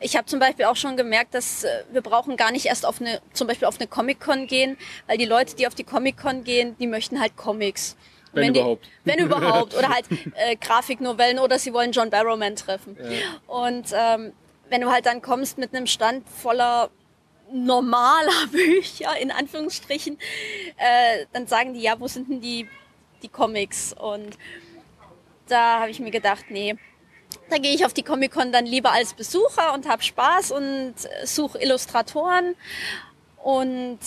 [0.00, 3.00] Ich habe zum Beispiel auch schon gemerkt, dass äh, wir brauchen gar nicht erst auf
[3.00, 4.76] eine, zum Beispiel auf eine Comic-Con gehen,
[5.06, 7.96] weil die Leute, die auf die Comic-Con gehen, die möchten halt Comics.
[8.32, 8.88] Und Wenn die, überhaupt.
[9.04, 9.74] Wenn überhaupt.
[9.74, 12.96] Oder halt äh, Grafiknovellen oder sie wollen John Barrowman treffen.
[13.46, 14.32] Und ähm,
[14.72, 16.90] wenn du halt dann kommst mit einem Stand voller
[17.52, 20.18] normaler Bücher, in Anführungsstrichen,
[20.78, 22.66] äh, dann sagen die, ja, wo sind denn die,
[23.22, 23.92] die Comics?
[23.92, 24.38] Und
[25.46, 26.74] da habe ich mir gedacht, nee,
[27.50, 30.94] da gehe ich auf die Comic-Con dann lieber als Besucher und habe Spaß und
[31.24, 32.54] suche Illustratoren
[33.42, 33.98] und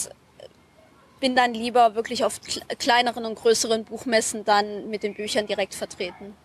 [1.19, 5.75] bin dann lieber wirklich auf kle- kleineren und größeren Buchmessen dann mit den Büchern direkt
[5.75, 6.35] vertreten.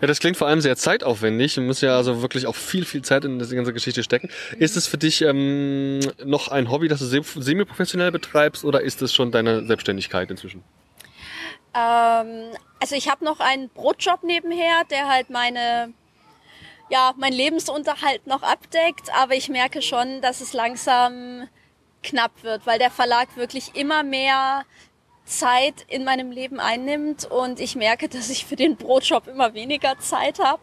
[0.00, 1.54] Ja, das klingt vor allem sehr zeitaufwendig.
[1.54, 4.28] Du musst ja also wirklich auch viel, viel Zeit in diese ganze Geschichte stecken.
[4.58, 9.02] Ist es für dich ähm, noch ein Hobby, das du se- semi-professionell betreibst oder ist
[9.02, 10.62] es schon deine Selbstständigkeit inzwischen?
[11.74, 15.92] Ähm, also ich habe noch einen Brotjob nebenher, der halt meine
[16.88, 21.48] ja, mein Lebensunterhalt noch abdeckt, aber ich merke schon, dass es langsam
[22.02, 24.64] knapp wird, weil der Verlag wirklich immer mehr
[25.26, 29.98] Zeit in meinem Leben einnimmt und ich merke, dass ich für den Brotjob immer weniger
[29.98, 30.62] Zeit habe.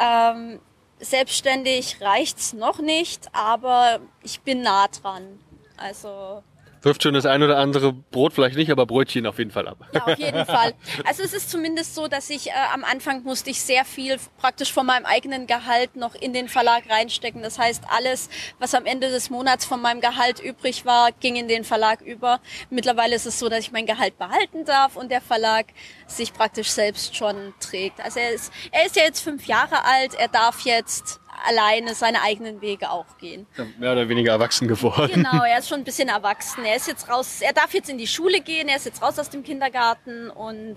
[0.00, 0.60] Ähm,
[0.98, 5.38] selbstständig reicht's noch nicht, aber ich bin nah dran.
[5.76, 6.42] Also
[6.82, 9.78] Wirft schon das ein oder andere Brot vielleicht nicht, aber Brötchen auf jeden Fall ab.
[9.92, 10.74] ja, auf jeden Fall.
[11.04, 14.72] Also es ist zumindest so, dass ich äh, am Anfang musste ich sehr viel praktisch
[14.72, 17.42] von meinem eigenen Gehalt noch in den Verlag reinstecken.
[17.42, 18.28] Das heißt, alles,
[18.58, 22.40] was am Ende des Monats von meinem Gehalt übrig war, ging in den Verlag über.
[22.70, 25.66] Mittlerweile ist es so, dass ich mein Gehalt behalten darf und der Verlag
[26.06, 28.00] sich praktisch selbst schon trägt.
[28.00, 32.22] Also er ist, er ist ja jetzt fünf Jahre alt, er darf jetzt alleine seine
[32.22, 33.46] eigenen Wege auch gehen.
[33.78, 35.12] Mehr oder weniger erwachsen geworden.
[35.14, 36.64] Genau, er ist schon ein bisschen erwachsen.
[36.64, 39.18] Er ist jetzt raus, er darf jetzt in die Schule gehen, er ist jetzt raus
[39.18, 40.76] aus dem Kindergarten und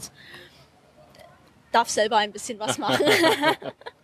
[1.71, 3.05] darf selber ein bisschen was machen.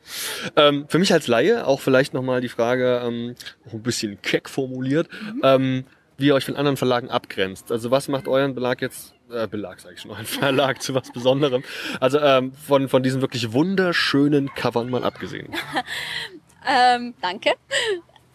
[0.55, 3.35] Ähm, für mich als Laie auch vielleicht nochmal die Frage, ähm,
[3.71, 5.07] ein bisschen keck formuliert,
[5.43, 5.85] ähm,
[6.17, 7.71] wie ihr euch von anderen Verlagen abgrenzt.
[7.71, 11.11] Also was macht euren Belag jetzt, äh, Belag sage ich schon, euren Verlag zu was
[11.11, 11.63] Besonderem?
[11.99, 15.53] Also ähm, von, von diesen wirklich wunderschönen Covern mal abgesehen.
[16.67, 17.55] Ähm, danke.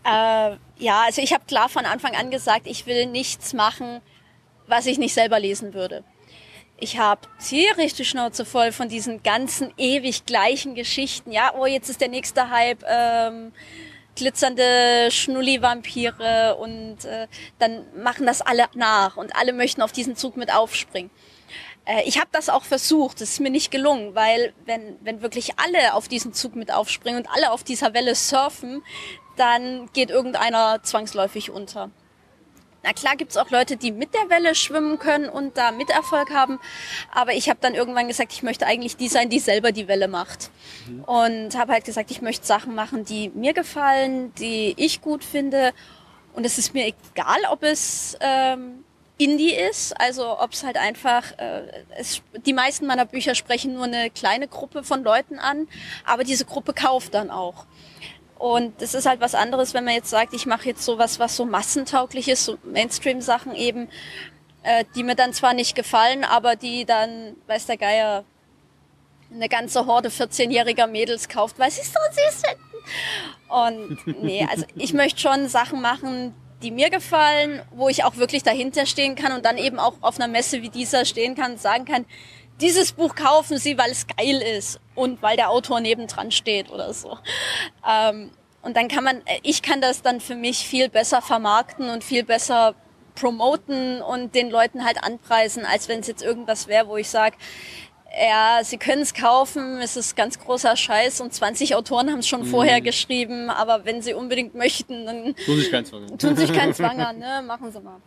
[0.04, 4.00] Äh, ja, also ich habe klar von Anfang an gesagt, ich will nichts machen,
[4.66, 6.04] was ich nicht selber lesen würde.
[6.78, 11.32] Ich habe tierisch die Schnauze voll von diesen ganzen ewig gleichen Geschichten.
[11.32, 12.84] Ja, oh, jetzt ist der nächste Hype.
[12.86, 13.52] Ähm,
[14.16, 20.36] glitzernde Schnulli-Vampire und äh, dann machen das alle nach und alle möchten auf diesen Zug
[20.36, 21.10] mit aufspringen.
[21.86, 25.58] Äh, ich habe das auch versucht, es ist mir nicht gelungen, weil wenn, wenn wirklich
[25.58, 28.82] alle auf diesen Zug mit aufspringen und alle auf dieser Welle surfen,
[29.36, 31.90] dann geht irgendeiner zwangsläufig unter.
[32.82, 36.30] Na klar gibt's auch Leute, die mit der Welle schwimmen können und da mit Erfolg
[36.30, 36.60] haben,
[37.12, 40.06] aber ich habe dann irgendwann gesagt, ich möchte eigentlich die sein, die selber die Welle
[40.06, 40.50] macht.
[41.04, 45.72] Und habe halt gesagt, ich möchte Sachen machen, die mir gefallen, die ich gut finde.
[46.32, 48.84] Und es ist mir egal, ob es ähm,
[49.18, 51.62] Indie ist, also ob es halt einfach, äh,
[51.96, 55.68] es, die meisten meiner Bücher sprechen nur eine kleine Gruppe von Leuten an,
[56.04, 57.66] aber diese Gruppe kauft dann auch.
[58.38, 61.36] Und das ist halt was anderes, wenn man jetzt sagt, ich mache jetzt sowas, was
[61.36, 63.88] so massentauglich ist, so Mainstream-Sachen eben,
[64.62, 68.24] äh, die mir dann zwar nicht gefallen, aber die dann, weiß der Geier,
[69.32, 72.66] eine ganze Horde 14-jähriger Mädels kauft, weil sie es so süß finden.
[73.48, 78.42] Und nee, also ich möchte schon Sachen machen, die mir gefallen, wo ich auch wirklich
[78.42, 81.60] dahinter stehen kann und dann eben auch auf einer Messe wie dieser stehen kann und
[81.60, 82.06] sagen kann,
[82.60, 86.94] dieses Buch kaufen Sie, weil es geil ist und weil der Autor nebendran steht oder
[86.94, 87.18] so.
[87.86, 88.30] Ähm,
[88.62, 92.24] und dann kann man, ich kann das dann für mich viel besser vermarkten und viel
[92.24, 92.74] besser
[93.14, 97.36] promoten und den Leuten halt anpreisen, als wenn es jetzt irgendwas wäre, wo ich sage,
[98.18, 102.28] ja, sie können es kaufen, es ist ganz großer Scheiß und 20 Autoren haben es
[102.28, 106.18] schon vorher geschrieben, aber wenn sie unbedingt möchten, dann Muss ich keins sagen.
[106.18, 107.42] tun sich keinen Zwang an, ne?
[107.46, 108.00] Machen sie mal.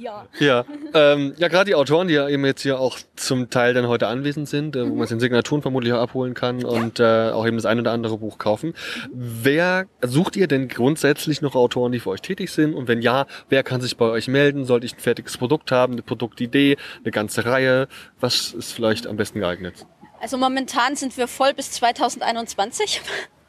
[0.00, 0.26] Ja.
[0.38, 3.86] Ja, ähm, ja gerade die Autoren, die ja eben jetzt hier auch zum Teil dann
[3.86, 7.30] heute anwesend sind, äh, wo man es in Signaturen vermutlich auch abholen kann und äh,
[7.32, 8.72] auch eben das ein oder andere Buch kaufen.
[9.12, 12.72] Wer sucht ihr denn grundsätzlich noch Autoren, die für euch tätig sind?
[12.72, 14.64] Und wenn ja, wer kann sich bei euch melden?
[14.64, 17.86] Sollte ich ein fertiges Produkt haben, eine Produktidee, eine ganze Reihe?
[18.20, 19.84] Was ist vielleicht am besten geeignet?
[20.18, 23.02] Also momentan sind wir voll bis 2021.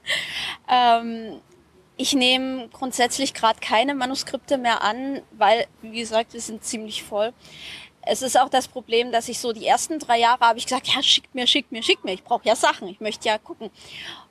[0.69, 1.39] ähm,
[2.01, 7.31] ich nehme grundsätzlich gerade keine Manuskripte mehr an, weil, wie gesagt, wir sind ziemlich voll.
[8.01, 10.87] Es ist auch das Problem, dass ich so die ersten drei Jahre habe ich gesagt,
[10.87, 12.13] ja, schickt mir, schickt mir, schickt mir.
[12.13, 13.69] Ich brauche ja Sachen, ich möchte ja gucken.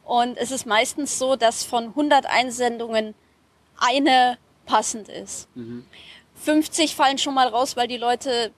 [0.04, 3.14] Und es ist meistens so, dass von 100 Einsendungen
[3.76, 5.48] eine passend ist.
[6.34, 8.52] 50 fallen schon mal raus, weil die Leute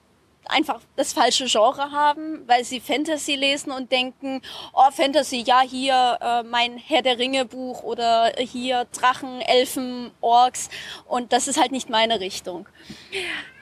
[0.53, 4.41] einfach das falsche Genre haben, weil sie Fantasy lesen und denken,
[4.73, 10.69] oh Fantasy, ja hier äh, mein Herr der Ringe Buch oder hier Drachen, Elfen, Orks
[11.07, 12.69] und das ist halt nicht meine Richtung.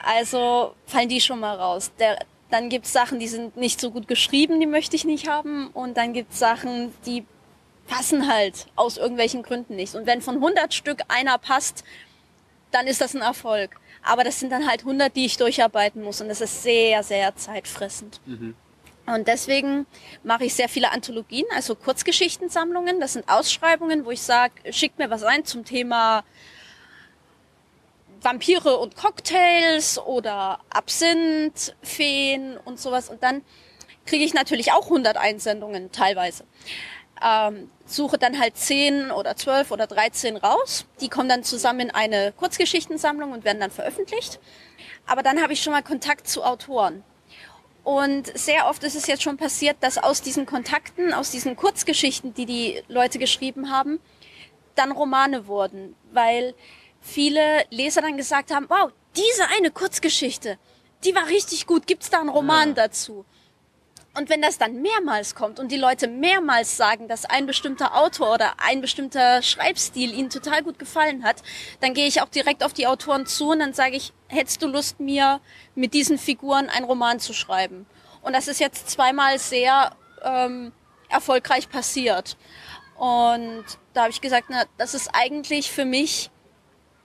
[0.05, 1.93] Also fallen die schon mal raus.
[1.99, 2.19] Der,
[2.51, 5.97] dann gibt's Sachen, die sind nicht so gut geschrieben, die möchte ich nicht haben und
[5.97, 7.25] dann gibt's Sachen, die
[7.87, 9.95] passen halt aus irgendwelchen Gründen nicht.
[9.95, 11.85] Und wenn von 100 Stück einer passt,
[12.71, 13.77] dann ist das ein Erfolg.
[14.03, 17.37] Aber das sind dann halt 100, die ich durcharbeiten muss und das ist sehr, sehr
[17.37, 18.21] zeitfressend.
[18.27, 18.55] Mhm.
[19.07, 19.87] Und deswegen
[20.23, 23.01] mache ich sehr viele Anthologien, also Kurzgeschichtensammlungen.
[23.01, 26.25] Das sind Ausschreibungen, wo ich sage, schickt mir was ein zum Thema
[28.23, 33.09] Vampire und Cocktails oder Absinth, Feen und sowas.
[33.09, 33.43] Und dann
[34.07, 36.45] kriege ich natürlich auch 100 Einsendungen teilweise
[37.23, 40.87] ähm, suche dann halt zehn oder zwölf oder dreizehn raus.
[41.01, 44.39] Die kommen dann zusammen in eine Kurzgeschichtensammlung und werden dann veröffentlicht.
[45.07, 47.03] Aber dann habe ich schon mal Kontakt zu Autoren.
[47.83, 52.35] Und sehr oft ist es jetzt schon passiert, dass aus diesen Kontakten, aus diesen Kurzgeschichten,
[52.35, 54.01] die die Leute geschrieben haben,
[54.75, 56.55] dann Romane wurden, weil
[57.01, 60.59] viele Leser dann gesagt haben, wow, diese eine Kurzgeschichte,
[61.05, 62.75] die war richtig gut, gibt's da einen Roman ja.
[62.75, 63.25] dazu?
[64.13, 68.35] Und wenn das dann mehrmals kommt und die Leute mehrmals sagen, dass ein bestimmter Autor
[68.35, 71.43] oder ein bestimmter Schreibstil ihnen total gut gefallen hat,
[71.81, 74.67] dann gehe ich auch direkt auf die Autoren zu und dann sage ich, hättest du
[74.67, 75.41] Lust, mir
[75.77, 77.87] mit diesen Figuren einen Roman zu schreiben?
[78.23, 79.93] Und das ist jetzt zweimal sehr
[80.23, 80.73] ähm,
[81.09, 82.37] erfolgreich passiert.
[82.97, 86.31] Und da habe ich gesagt, na, das ist eigentlich für mich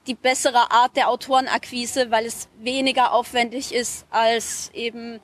[0.07, 5.19] die bessere Art der Autorenakquise, weil es weniger aufwendig ist als eben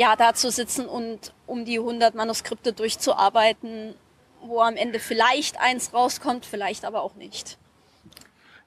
[0.00, 3.92] ja, da zu sitzen und um die 100 Manuskripte durchzuarbeiten,
[4.40, 7.58] wo am Ende vielleicht eins rauskommt, vielleicht aber auch nicht.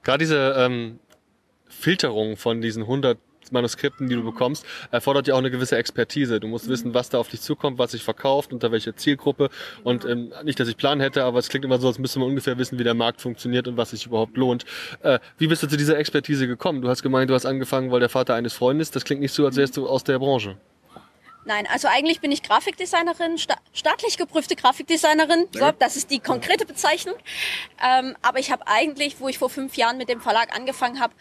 [0.04, 1.00] Gerade diese ähm,
[1.68, 3.18] Filterung von diesen 100
[3.50, 6.38] Manuskripten, die du bekommst, erfordert ja auch eine gewisse Expertise.
[6.38, 9.50] Du musst wissen, was da auf dich zukommt, was sich verkauft, unter welcher Zielgruppe.
[9.82, 12.28] Und ähm, nicht, dass ich Plan hätte, aber es klingt immer so, als müsste man
[12.28, 14.64] ungefähr wissen, wie der Markt funktioniert und was sich überhaupt lohnt.
[15.02, 16.80] Äh, wie bist du zu dieser Expertise gekommen?
[16.80, 18.92] Du hast gemeint, du hast angefangen, weil der Vater eines Freundes.
[18.92, 20.56] Das klingt nicht so, als wärst du aus der Branche.
[21.46, 25.48] Nein, also eigentlich bin ich Grafikdesignerin, sta staatlich geprüfte Grafikdesignerin.
[25.52, 27.16] So, das ist die konkrete Bezeichnung.
[27.82, 31.12] Ähm, aber ich habe eigentlich, wo ich vor fünf Jahren mit dem Verlag angefangen habe,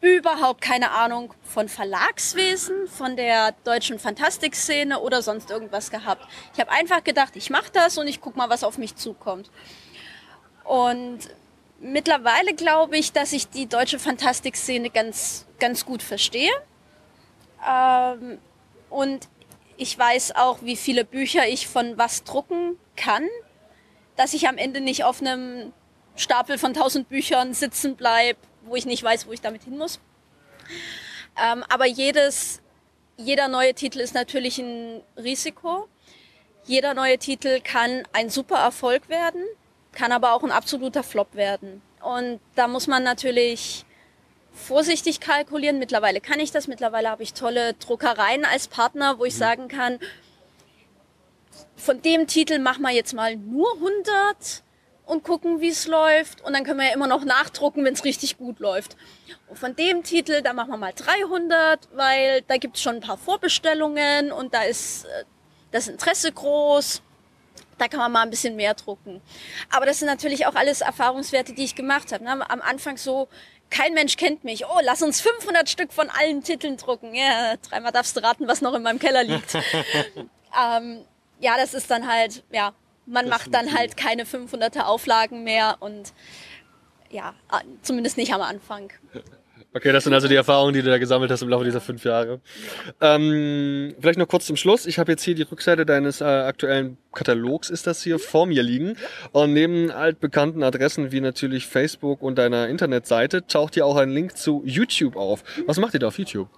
[0.00, 6.26] überhaupt keine Ahnung von Verlagswesen, von der deutschen Fantastikszene oder sonst irgendwas gehabt.
[6.52, 9.50] Ich habe einfach gedacht, ich mache das und ich guck mal, was auf mich zukommt.
[10.64, 11.20] Und
[11.80, 16.52] mittlerweile glaube ich, dass ich die deutsche Fantastikszene ganz, ganz gut verstehe.
[17.66, 18.38] Ähm,
[18.90, 19.28] und
[19.76, 23.26] ich weiß auch, wie viele Bücher ich von was drucken kann,
[24.16, 25.72] dass ich am Ende nicht auf einem
[26.16, 29.98] Stapel von tausend Büchern sitzen bleib, wo ich nicht weiß, wo ich damit hin muss.
[31.42, 32.62] Ähm, aber jedes,
[33.16, 35.88] jeder neue Titel ist natürlich ein Risiko.
[36.64, 39.44] Jeder neue Titel kann ein super Erfolg werden,
[39.92, 41.82] kann aber auch ein absoluter Flop werden.
[42.00, 43.84] Und da muss man natürlich
[44.54, 45.78] vorsichtig kalkulieren.
[45.78, 46.68] Mittlerweile kann ich das.
[46.68, 49.38] Mittlerweile habe ich tolle Druckereien als Partner, wo ich mhm.
[49.38, 49.98] sagen kann,
[51.76, 54.62] von dem Titel machen wir jetzt mal nur 100
[55.06, 56.40] und gucken, wie es läuft.
[56.42, 58.96] Und dann können wir ja immer noch nachdrucken, wenn es richtig gut läuft.
[59.48, 63.00] Und von dem Titel, da machen wir mal 300, weil da gibt es schon ein
[63.00, 65.24] paar Vorbestellungen und da ist äh,
[65.72, 67.02] das Interesse groß.
[67.76, 69.20] Da kann man mal ein bisschen mehr drucken.
[69.70, 72.22] Aber das sind natürlich auch alles Erfahrungswerte, die ich gemacht habe.
[72.22, 72.30] Ne?
[72.48, 73.28] Am Anfang so,
[73.70, 74.66] kein Mensch kennt mich.
[74.66, 77.14] Oh, lass uns 500 Stück von allen Titeln drucken.
[77.14, 79.54] Ja, dreimal darfst du raten, was noch in meinem Keller liegt.
[80.60, 81.04] ähm,
[81.40, 82.72] ja, das ist dann halt, ja,
[83.06, 86.12] man das macht dann halt keine 500er Auflagen mehr und
[87.10, 87.34] ja,
[87.82, 88.92] zumindest nicht am Anfang.
[89.76, 92.04] Okay, das sind also die Erfahrungen, die du da gesammelt hast im Laufe dieser fünf
[92.04, 92.40] Jahre.
[93.00, 94.86] Ähm, vielleicht noch kurz zum Schluss.
[94.86, 98.62] Ich habe jetzt hier die Rückseite deines äh, aktuellen Katalogs, ist das hier, vor mir
[98.62, 98.96] liegen.
[99.32, 104.36] Und neben altbekannten Adressen wie natürlich Facebook und deiner Internetseite taucht hier auch ein Link
[104.36, 105.42] zu YouTube auf.
[105.66, 106.48] Was macht ihr da auf YouTube?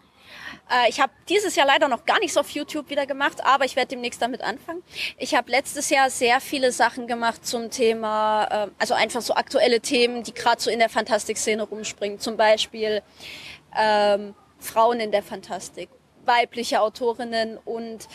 [0.70, 3.76] Äh, ich habe dieses Jahr leider noch gar nichts auf YouTube wieder gemacht, aber ich
[3.76, 4.82] werde demnächst damit anfangen.
[5.18, 9.80] Ich habe letztes Jahr sehr viele Sachen gemacht zum Thema, äh, also einfach so aktuelle
[9.80, 12.18] Themen, die gerade so in der Fantastikszene rumspringen.
[12.18, 13.02] Zum Beispiel
[13.76, 15.88] ähm, Frauen in der Fantastik,
[16.24, 18.08] weibliche Autorinnen und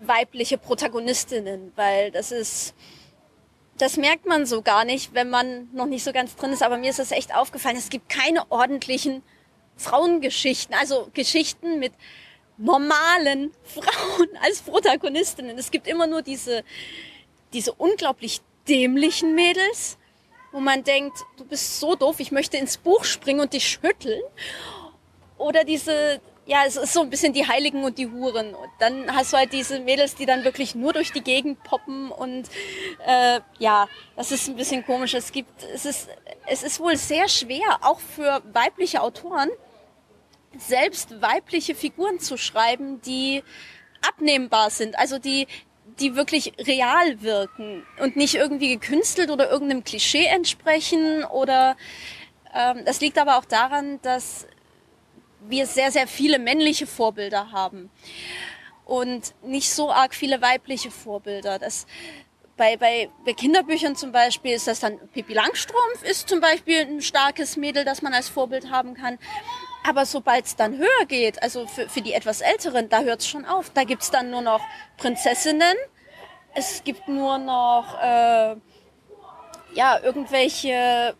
[0.00, 2.74] weibliche Protagonistinnen, weil das ist
[3.78, 6.62] das merkt man so gar nicht, wenn man noch nicht so ganz drin ist.
[6.62, 7.76] Aber mir ist das echt aufgefallen.
[7.76, 9.22] Es gibt keine ordentlichen
[9.76, 11.92] Frauengeschichten, also Geschichten mit
[12.58, 15.58] normalen Frauen als Protagonistinnen.
[15.58, 16.64] Es gibt immer nur diese,
[17.52, 19.98] diese unglaublich dämlichen Mädels,
[20.52, 24.22] wo man denkt, du bist so doof, ich möchte ins Buch springen und dich schütteln.
[25.38, 28.54] oder diese, ja, es ist so ein bisschen die Heiligen und die Huren.
[28.54, 32.10] Und dann hast du halt diese Mädels, die dann wirklich nur durch die Gegend poppen
[32.10, 32.48] und
[33.06, 35.14] äh, ja, das ist ein bisschen komisch.
[35.14, 36.08] Es gibt, es ist,
[36.46, 39.50] es ist wohl sehr schwer, auch für weibliche Autoren,
[40.60, 43.42] selbst weibliche Figuren zu schreiben, die
[44.06, 45.46] abnehmbar sind, also die
[46.00, 51.76] die wirklich real wirken und nicht irgendwie gekünstelt oder irgendeinem Klischee entsprechen oder
[52.54, 54.46] ähm, das liegt aber auch daran, dass
[55.48, 57.90] wir sehr, sehr viele männliche Vorbilder haben
[58.84, 61.58] und nicht so arg viele weibliche Vorbilder.
[61.58, 61.86] Das,
[62.56, 67.02] bei, bei, bei Kinderbüchern zum Beispiel ist das dann Pippi Langstrumpf ist zum Beispiel ein
[67.02, 69.18] starkes Mädel, das man als Vorbild haben kann.
[69.88, 73.28] Aber sobald es dann höher geht, also für, für die etwas Älteren, da hört es
[73.28, 73.70] schon auf.
[73.70, 74.60] Da gibt's dann nur noch
[74.96, 75.76] Prinzessinnen,
[76.54, 78.56] es gibt nur noch äh,
[79.74, 81.14] ja, irgendwelche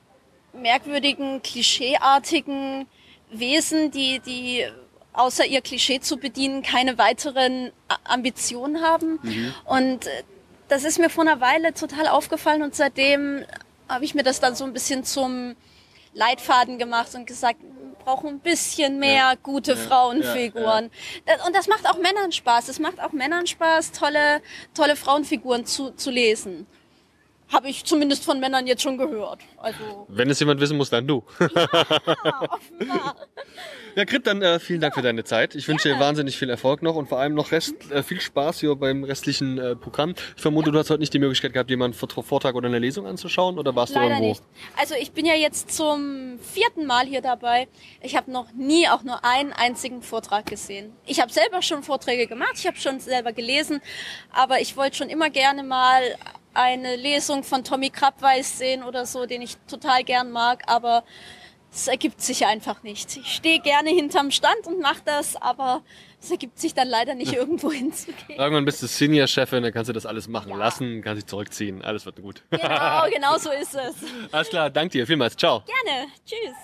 [0.55, 2.87] merkwürdigen, klischeeartigen
[3.31, 4.67] Wesen, die, die
[5.13, 7.71] außer ihr Klischee zu bedienen keine weiteren
[8.05, 9.19] Ambitionen haben.
[9.23, 9.55] Mhm.
[9.65, 10.23] Und äh,
[10.69, 13.45] das ist mir vor einer Weile total aufgefallen und seitdem
[13.89, 15.55] habe ich mir das dann so ein bisschen zum
[16.13, 17.61] Leitfaden gemacht und gesagt,
[18.07, 19.35] brauchen ein bisschen mehr ja.
[19.35, 19.77] gute ja.
[19.77, 20.91] Frauenfiguren.
[21.27, 21.47] Ja.
[21.47, 22.69] Und das macht auch Männern Spaß.
[22.69, 24.41] Es macht auch Männern Spaß, tolle,
[24.75, 26.67] tolle Frauenfiguren zu, zu lesen.
[27.53, 29.41] Habe ich zumindest von Männern jetzt schon gehört.
[29.57, 31.25] Also Wenn es jemand wissen muss, dann du.
[31.41, 33.17] Ja, offenbar.
[33.97, 35.55] Ja, Grit, dann äh, vielen Dank für deine Zeit.
[35.55, 38.61] Ich wünsche dir wahnsinnig viel Erfolg noch und vor allem noch Rest, äh, viel Spaß
[38.61, 40.15] hier beim restlichen äh, Programm.
[40.37, 43.59] Ich vermute, du hast heute nicht die Möglichkeit gehabt, jemanden Vortrag oder eine Lesung anzuschauen
[43.59, 44.29] oder warst Leider du irgendwo?
[44.29, 44.43] Nicht.
[44.77, 47.69] Also ich bin ja jetzt zum vierten Mal hier dabei.
[48.03, 50.93] Ich habe noch nie auch nur einen einzigen Vortrag gesehen.
[51.07, 53.81] Ich habe selber schon Vorträge gemacht, ich habe schon selber gelesen,
[54.31, 56.03] aber ich wollte schon immer gerne mal
[56.57, 61.05] eine Lesung von Tommy Krabweis sehen oder so, den ich total gern mag, aber
[61.73, 63.17] es ergibt sich einfach nicht.
[63.17, 65.83] Ich stehe gerne hinterm Stand und mache das, aber
[66.21, 68.41] es ergibt sich dann leider nicht irgendwo hinzugehen.
[68.41, 70.57] Irgendwann bist du Senior-Chefin, dann kannst du das alles machen ja.
[70.57, 72.43] lassen, kannst dich zurückziehen, alles wird gut.
[72.51, 73.97] Genau, genau so ist es.
[74.33, 75.63] Alles klar, danke dir, vielmals, ciao.
[75.67, 76.57] Gerne, tschüss.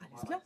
[0.00, 0.42] Alles klar.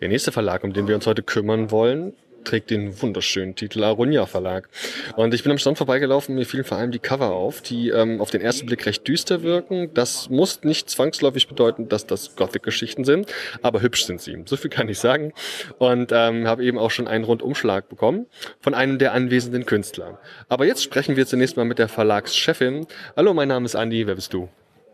[0.00, 2.14] Der nächste Verlag, um den wir uns heute kümmern wollen,
[2.46, 4.68] trägt den wunderschönen Titel Arunia Verlag.
[5.16, 8.20] Und ich bin am Stand vorbeigelaufen, mir fielen vor allem die Cover auf, die ähm,
[8.20, 9.92] auf den ersten Blick recht düster wirken.
[9.92, 13.32] Das muss nicht zwangsläufig bedeuten, dass das Gothic-Geschichten sind,
[13.62, 14.42] aber hübsch sind sie.
[14.46, 15.32] So viel kann ich sagen.
[15.78, 18.26] Und ähm, habe eben auch schon einen Rundumschlag bekommen
[18.60, 20.20] von einem der anwesenden Künstler.
[20.48, 22.86] Aber jetzt sprechen wir zunächst mal mit der Verlagschefin.
[23.16, 24.48] Hallo, mein Name ist Andi, wer bist du?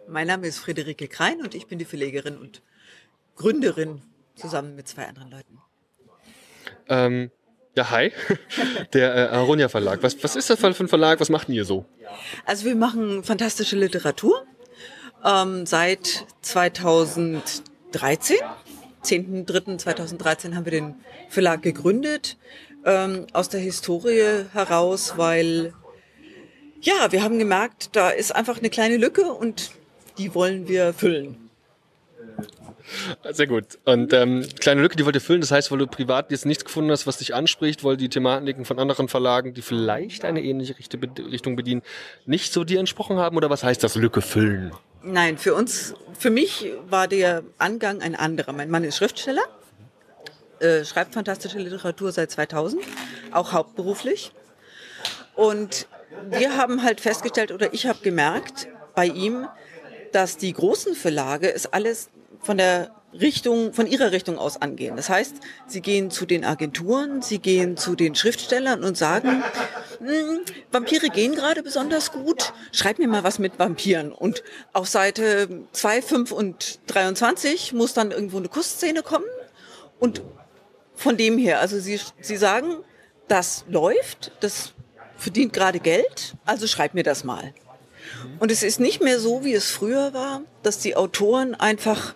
[0.09, 2.63] Mein Name ist Friederike Krein und ich bin die Verlegerin und
[3.37, 4.03] Gründerin
[4.35, 5.59] zusammen mit zwei anderen Leuten.
[6.89, 7.31] Ähm,
[7.75, 8.13] ja, hi.
[8.93, 10.03] Der äh, Aronia Verlag.
[10.03, 11.21] Was, was ist das für ein Verlag?
[11.21, 11.85] Was macht ihr so?
[12.45, 14.45] Also wir machen fantastische Literatur.
[15.25, 18.37] Ähm, seit 2013,
[19.05, 20.97] 10.3.2013 haben wir den
[21.29, 22.37] Verlag gegründet.
[22.85, 25.73] Ähm, aus der Historie heraus, weil
[26.81, 29.71] ja, wir haben gemerkt, da ist einfach eine kleine Lücke und
[30.19, 31.42] die wollen wir füllen.
[33.31, 33.79] Sehr gut.
[33.85, 35.41] Und ähm, kleine Lücke, die wollt ihr füllen.
[35.41, 38.65] Das heißt, weil du privat jetzt nichts gefunden hast, was dich anspricht, weil die Thematiken
[38.65, 41.83] von anderen Verlagen, die vielleicht eine ähnliche Richtung bedienen,
[42.27, 43.37] nicht so dir entsprochen haben?
[43.37, 44.73] Oder was heißt das Lücke füllen?
[45.03, 48.53] Nein, für uns, für mich war der Angang ein anderer.
[48.53, 49.43] Mein Mann ist Schriftsteller,
[50.61, 52.83] äh, schreibt fantastische Literatur seit 2000,
[53.33, 54.33] auch hauptberuflich.
[55.35, 55.89] Und
[56.31, 59.49] wir haben halt festgestellt, oder ich habe gemerkt bei ihm,
[60.13, 62.11] dass die großen Verlage es alles
[62.43, 64.97] von der Richtung, von ihrer Richtung aus angehen.
[64.97, 65.37] Das heißt,
[65.67, 69.43] sie gehen zu den Agenturen, sie gehen zu den Schriftstellern und sagen,
[69.99, 70.41] hm,
[70.71, 74.13] Vampire gehen gerade besonders gut, schreib mir mal was mit Vampiren.
[74.13, 79.27] Und auf Seite 2, 5 und 23 muss dann irgendwo eine Kussszene kommen.
[79.99, 80.23] Und
[80.95, 82.77] von dem her, also sie, sie sagen,
[83.29, 84.73] das läuft, das
[85.17, 87.53] verdient gerade Geld, also schreib mir das mal.
[88.39, 92.15] Und es ist nicht mehr so, wie es früher war, dass die Autoren einfach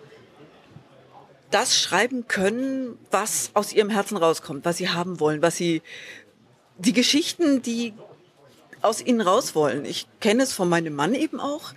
[1.51, 5.81] das schreiben können, was aus ihrem Herzen rauskommt, was sie haben wollen, was sie,
[6.77, 7.93] die Geschichten, die
[8.81, 9.85] aus ihnen raus wollen.
[9.85, 11.73] Ich kenne es von meinem Mann eben auch,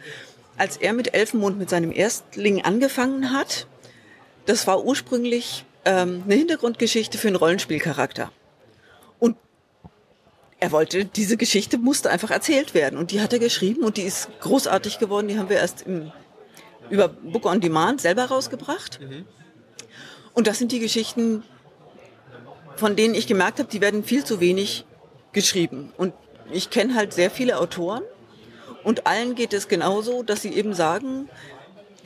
[0.57, 3.67] als er mit Elfenmond mit seinem Erstling angefangen hat.
[4.47, 8.31] Das war ursprünglich ähm, eine Hintergrundgeschichte für einen Rollenspielcharakter.
[9.19, 9.37] Und
[10.59, 12.99] er wollte, diese Geschichte musste einfach erzählt werden.
[12.99, 15.29] Und die hat er geschrieben und die ist großartig geworden.
[15.29, 16.13] Die haben wir erst im,
[16.91, 19.01] über Book on Demand selber rausgebracht.
[19.01, 19.25] Mhm.
[20.35, 21.43] Und das sind die Geschichten,
[22.77, 24.85] von denen ich gemerkt habe, die werden viel zu wenig
[25.33, 25.93] geschrieben.
[25.97, 26.15] Und
[26.53, 28.03] ich kenne halt sehr viele Autoren
[28.83, 31.29] und allen geht es genauso, dass sie eben sagen,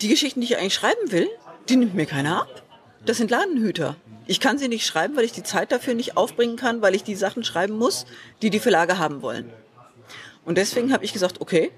[0.01, 1.29] die Geschichten, die ich eigentlich schreiben will,
[1.69, 2.63] die nimmt mir keiner ab.
[3.07, 3.97] Das sind Ladenhüter.
[4.27, 7.05] Ich kann sie nicht schreiben, weil ich die Zeit dafür nicht aufbringen kann, weil ich
[7.05, 8.07] die Sachen schreiben muss,
[8.43, 9.51] die die Verlage haben wollen.
[10.45, 11.71] Und deswegen habe ich gesagt, okay,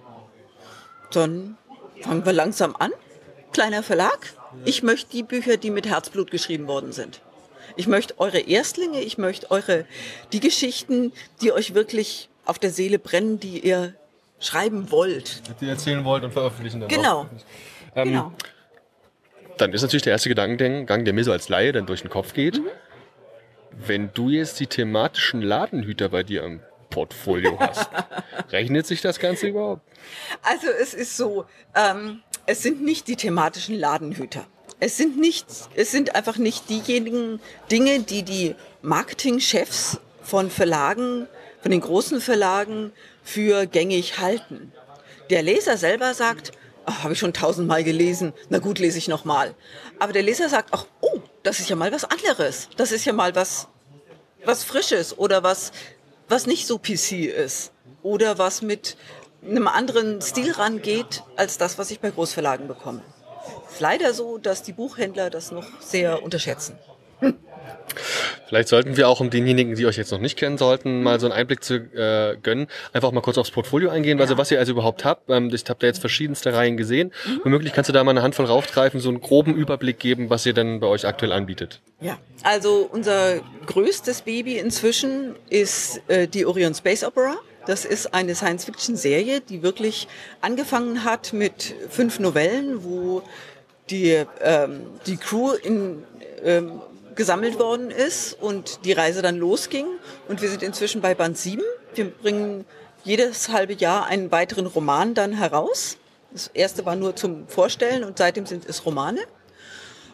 [1.13, 1.57] dann
[2.03, 2.93] fangen wir langsam an.
[3.53, 4.33] Kleiner Verlag.
[4.65, 7.21] Ich möchte die Bücher, die mit Herzblut geschrieben worden sind.
[7.77, 9.85] Ich möchte eure Erstlinge, ich möchte eure,
[10.33, 13.95] die Geschichten, die euch wirklich auf der Seele brennen, die ihr
[14.39, 15.43] schreiben wollt.
[15.61, 17.27] Die erzählen wollt und veröffentlichen dann Genau.
[17.95, 18.33] Ähm, genau.
[19.59, 22.35] Dann ist natürlich der erste Gedankengang, der mir so als Laie dann durch den Kopf
[22.35, 22.59] geht.
[22.59, 22.67] Mhm.
[23.73, 26.61] Wenn du jetzt die thematischen Ladenhüter bei dir im
[26.97, 27.91] Portfolio hast,
[28.53, 29.83] rechnet sich das Ganze überhaupt?
[30.41, 31.45] Also es ist so,
[31.75, 34.47] ähm, es sind nicht die thematischen Ladenhüter.
[34.81, 37.39] Es sind nicht, es sind einfach nicht diejenigen
[37.71, 41.29] Dinge, die die Marketingchefs von Verlagen,
[41.61, 42.93] von den großen Verlagen
[43.23, 44.73] für gängig halten.
[45.29, 46.53] Der Leser selber sagt,
[46.87, 49.55] ach, habe ich schon tausendmal gelesen, na gut, lese ich nochmal.
[49.99, 52.71] Aber der Leser sagt auch, oh, das ist ja mal was anderes.
[52.79, 53.69] Das ist ja mal was,
[54.47, 55.73] was Frisches oder was,
[56.29, 57.73] was nicht so PC ist.
[58.03, 58.97] Oder was mit
[59.45, 63.03] einem anderen Stil rangeht, als das, was ich bei Großverlagen bekomme.
[63.69, 66.79] Es ist leider so, dass die Buchhändler das noch sehr unterschätzen.
[68.47, 71.27] Vielleicht sollten wir auch, um denjenigen, die euch jetzt noch nicht kennen sollten, mal so
[71.27, 74.73] einen Einblick zu äh, gönnen, einfach mal kurz aufs Portfolio eingehen, also was ihr also
[74.73, 75.29] überhaupt habt.
[75.31, 77.13] Ähm, ich habe da jetzt verschiedenste Reihen gesehen.
[77.43, 80.53] Womöglich kannst du da mal eine Handvoll raufgreifen, so einen groben Überblick geben, was ihr
[80.53, 81.81] denn bei euch aktuell anbietet.
[82.01, 87.37] Ja, also unser größtes Baby inzwischen ist äh, die Orion Space Opera.
[87.67, 90.07] Das ist eine Science-Fiction-Serie, die wirklich
[90.41, 93.23] angefangen hat mit fünf Novellen, wo
[93.91, 96.05] die, ähm, die Crew in,
[96.45, 96.81] ähm,
[97.17, 99.87] gesammelt worden ist und die Reise dann losging.
[100.29, 101.63] Und wir sind inzwischen bei Band 7.
[101.95, 102.65] Wir bringen
[103.05, 105.97] jedes halbe Jahr einen weiteren Roman dann heraus.
[106.33, 109.21] Das erste war nur zum Vorstellen und seitdem sind es Romane.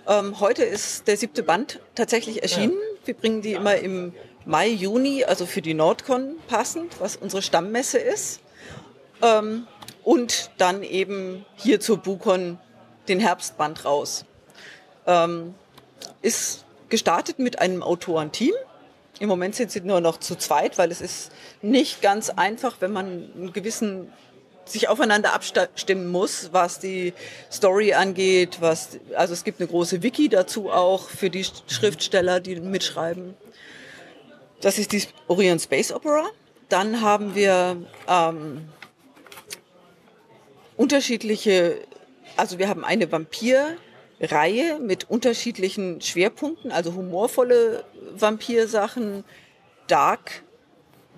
[0.06, 2.76] Ähm, heute ist der siebte Band tatsächlich erschienen.
[3.04, 7.98] Wir bringen die immer im Mai, Juni, also für die Nordcon passend, was unsere Stammmesse
[7.98, 8.40] ist.
[9.22, 9.66] Ähm,
[10.02, 12.58] und dann eben hier zur Bukon
[13.08, 14.24] den Herbstband raus.
[15.06, 15.54] Ähm,
[16.22, 18.52] ist gestartet mit einem Autorenteam.
[19.18, 21.32] Im Moment sind sie nur noch zu zweit, weil es ist
[21.62, 24.12] nicht ganz einfach, wenn man einen gewissen
[24.66, 27.14] sich aufeinander abstimmen muss, was die
[27.50, 32.56] Story angeht, was also es gibt eine große Wiki dazu auch für die Schriftsteller, die
[32.56, 33.34] mitschreiben.
[34.60, 36.26] Das ist die Orion Space Opera.
[36.68, 37.76] Dann haben wir
[38.06, 38.68] ähm,
[40.76, 41.78] unterschiedliche,
[42.36, 43.06] also wir haben eine
[44.22, 49.24] Vampir-Reihe mit unterschiedlichen Schwerpunkten, also humorvolle Vampirsachen,
[49.88, 50.42] Dark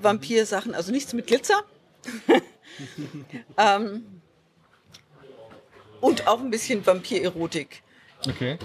[0.01, 1.63] Vampirsachen, also nichts mit Glitzer.
[3.59, 4.21] ähm,
[6.01, 7.83] und auch ein bisschen Vampirerotik.
[8.27, 8.59] Okay.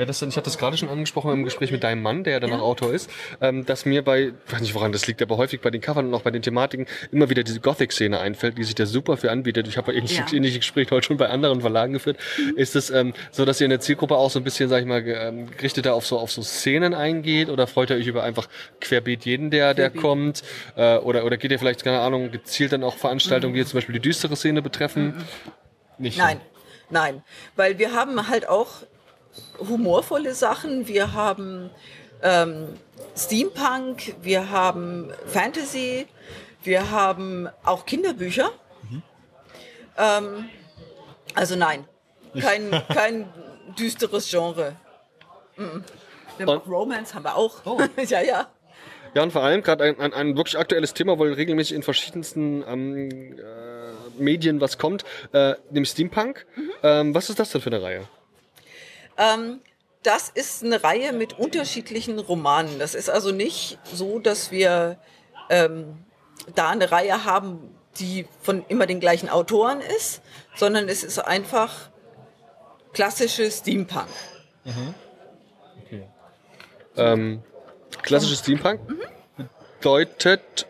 [0.00, 2.40] Ja, das, ich hatte das gerade schon angesprochen im Gespräch mit deinem Mann, der ja
[2.40, 3.10] dann auch Autor ist,
[3.42, 6.06] ähm, dass mir bei, ich weiß nicht woran das liegt, aber häufig bei den Covern
[6.06, 9.30] und auch bei den Thematiken immer wieder diese Gothic-Szene einfällt, die sich da super für
[9.30, 9.68] anbietet.
[9.68, 10.32] Ich habe ähnliche, Ja.
[10.32, 12.16] ähnliche Gespräche heute schon bei anderen Verlagen geführt.
[12.56, 14.86] Ist es ähm, so, dass ihr in der Zielgruppe auch so ein bisschen, sag ich
[14.86, 18.48] mal, ähm, gerichteter auf so auf so Szenen eingeht oder freut ihr euch über einfach
[18.80, 20.00] querbeet jeden, der der Querbeet.
[20.00, 20.42] kommt?
[20.76, 23.76] Äh, oder oder geht ihr vielleicht keine Ahnung gezielt dann auch Veranstaltungen, die jetzt zum
[23.76, 25.12] Beispiel die düstere Szene betreffen?
[25.98, 26.16] Nicht.
[26.16, 26.22] so.
[26.22, 26.40] Nein,
[26.88, 27.22] nein,
[27.56, 28.68] weil wir haben halt auch
[29.58, 30.88] humorvolle Sachen.
[30.88, 31.70] Wir haben
[32.22, 32.68] ähm,
[33.16, 36.06] Steampunk, wir haben Fantasy,
[36.62, 38.50] wir haben auch Kinderbücher.
[39.96, 40.48] Ähm,
[41.34, 41.86] also nein,
[42.40, 43.28] kein, kein
[43.78, 44.76] düsteres Genre.
[45.56, 45.84] Mhm.
[46.66, 47.62] Romance haben wir auch.
[48.08, 48.48] ja, ja.
[49.14, 52.64] Ja, und vor allem gerade ein, ein, ein wirklich aktuelles Thema, wo regelmäßig in verschiedensten
[52.66, 56.46] ähm, äh, Medien was kommt, äh, nämlich Steampunk.
[56.82, 58.08] Ähm, was ist das denn für eine Reihe?
[59.20, 59.60] Ähm,
[60.02, 62.78] das ist eine Reihe mit unterschiedlichen Romanen.
[62.78, 64.98] Das ist also nicht so, dass wir
[65.50, 65.98] ähm,
[66.54, 70.22] da eine Reihe haben, die von immer den gleichen Autoren ist,
[70.56, 71.90] sondern es ist einfach
[72.94, 74.08] klassische Steampunk.
[76.96, 77.42] Ähm,
[78.02, 78.80] klassisches Steampunk
[79.80, 80.66] bedeutet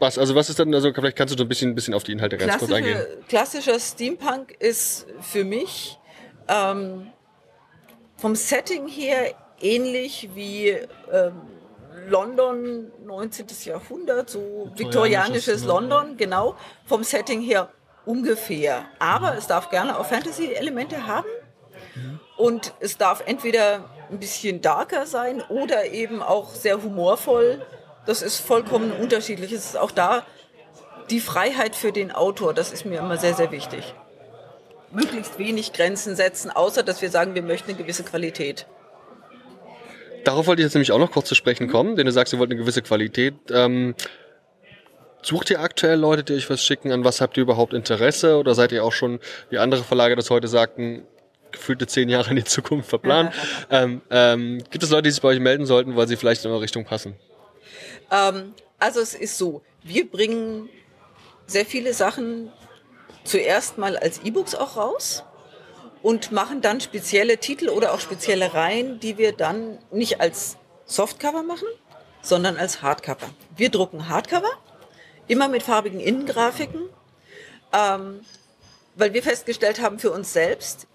[0.00, 0.18] was?
[0.18, 2.12] Also was ist dann, also vielleicht kannst du so ein bisschen, ein bisschen auf die
[2.12, 2.96] Inhalte ganz kurz eingehen.
[2.96, 5.98] Klassische, klassischer Steampunk ist für mich
[6.48, 7.12] ähm,
[8.16, 10.68] vom Setting her ähnlich wie
[11.12, 11.40] ähm,
[12.08, 13.46] London 19.
[13.64, 17.68] Jahrhundert, so viktorianisches London, genau, vom Setting her
[18.04, 18.84] ungefähr.
[18.98, 21.26] Aber es darf gerne auch Fantasy-Elemente haben
[22.36, 27.64] und es darf entweder ein bisschen darker sein oder eben auch sehr humorvoll.
[28.06, 29.52] Das ist vollkommen unterschiedlich.
[29.52, 30.24] Es ist auch da
[31.10, 33.94] die Freiheit für den Autor, das ist mir immer sehr, sehr wichtig.
[34.94, 38.66] Möglichst wenig Grenzen setzen, außer dass wir sagen, wir möchten eine gewisse Qualität.
[40.24, 42.38] Darauf wollte ich jetzt nämlich auch noch kurz zu sprechen kommen, denn du sagst, ihr
[42.38, 43.34] wollt eine gewisse Qualität.
[43.50, 43.94] Ähm,
[45.22, 46.92] sucht ihr aktuell Leute, die euch was schicken?
[46.92, 48.38] An was habt ihr überhaupt Interesse?
[48.38, 49.20] Oder seid ihr auch schon,
[49.50, 51.06] wie andere Verlage das heute sagten,
[51.52, 53.34] gefühlte zehn Jahre in die Zukunft verplant?
[53.70, 56.50] ähm, ähm, gibt es Leute, die sich bei euch melden sollten, weil sie vielleicht in
[56.50, 57.14] eure Richtung passen?
[58.10, 60.70] Ähm, also es ist so, wir bringen
[61.46, 62.50] sehr viele Sachen
[63.24, 65.24] zuerst mal als E-Books auch raus
[66.02, 71.42] und machen dann spezielle Titel oder auch spezielle Reihen, die wir dann nicht als Softcover
[71.42, 71.68] machen,
[72.22, 73.28] sondern als Hardcover.
[73.56, 74.50] Wir drucken Hardcover,
[75.26, 76.88] immer mit farbigen Innengrafiken,
[77.72, 78.20] ähm,
[78.94, 80.86] weil wir festgestellt haben für uns selbst,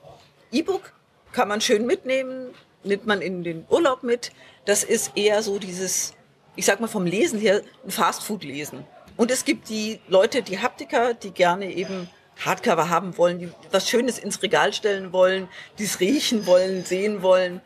[0.51, 0.93] E-Book
[1.31, 2.53] kann man schön mitnehmen,
[2.83, 4.31] nimmt man in den Urlaub mit.
[4.65, 6.13] Das ist eher so dieses,
[6.55, 8.85] ich sag mal vom Lesen her, ein Fastfood-Lesen.
[9.17, 12.09] Und es gibt die Leute, die Haptiker, die gerne eben
[12.45, 17.21] Hardcover haben wollen, die was Schönes ins Regal stellen wollen, die es riechen wollen, sehen
[17.21, 17.61] wollen.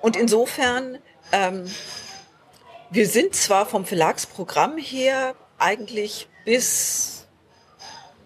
[0.00, 0.98] Und insofern,
[1.32, 1.70] ähm,
[2.90, 7.26] wir sind zwar vom Verlagsprogramm her eigentlich bis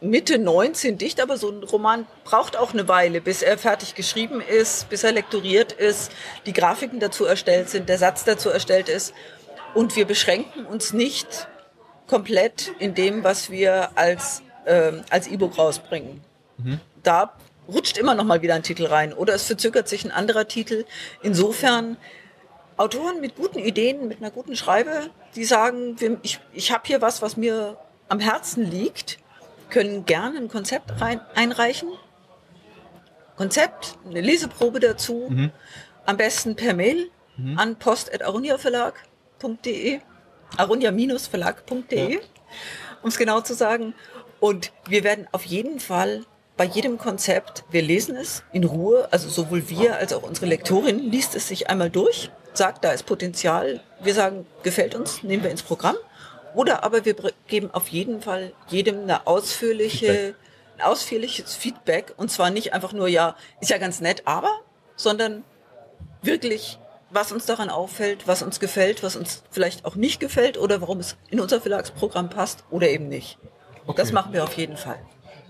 [0.00, 4.40] Mitte 19 dicht, aber so ein Roman braucht auch eine Weile, bis er fertig geschrieben
[4.40, 6.12] ist, bis er lektoriert ist,
[6.44, 9.14] die Grafiken dazu erstellt sind, der Satz dazu erstellt ist.
[9.74, 11.48] Und wir beschränken uns nicht
[12.06, 16.20] komplett in dem, was wir als äh, als E-Book rausbringen.
[16.58, 16.80] Mhm.
[17.02, 17.32] Da
[17.68, 20.84] rutscht immer noch mal wieder ein Titel rein oder es verzögert sich ein anderer Titel.
[21.22, 21.96] Insofern
[22.76, 27.22] Autoren mit guten Ideen, mit einer guten Schreibe, die sagen, ich, ich habe hier was,
[27.22, 29.18] was mir am Herzen liegt,
[29.70, 31.88] können gerne ein Konzept rein, einreichen.
[33.36, 35.52] Konzept, eine Leseprobe dazu, mhm.
[36.04, 37.56] am besten per Mail mhm.
[37.58, 40.00] an post.aruniaverlag.de,
[40.56, 42.20] arunia-verlag.de, ja.
[43.02, 43.94] um es genau zu sagen.
[44.40, 46.24] Und wir werden auf jeden Fall
[46.56, 50.98] bei jedem Konzept, wir lesen es in Ruhe, also sowohl wir als auch unsere Lektorin
[50.98, 53.80] liest es sich einmal durch, sagt, da ist Potenzial.
[54.00, 55.96] Wir sagen, gefällt uns, nehmen wir ins Programm.
[56.54, 57.14] Oder aber wir
[57.46, 60.34] geben auf jeden Fall jedem eine ausführliche,
[60.78, 62.14] ein ausführliches Feedback.
[62.16, 64.50] Und zwar nicht einfach nur, ja, ist ja ganz nett, aber,
[64.96, 65.44] sondern
[66.22, 66.78] wirklich,
[67.10, 71.00] was uns daran auffällt, was uns gefällt, was uns vielleicht auch nicht gefällt oder warum
[71.00, 73.38] es in unser Verlagsprogramm passt oder eben nicht.
[73.86, 73.96] Okay.
[73.96, 74.98] Das machen wir auf jeden Fall.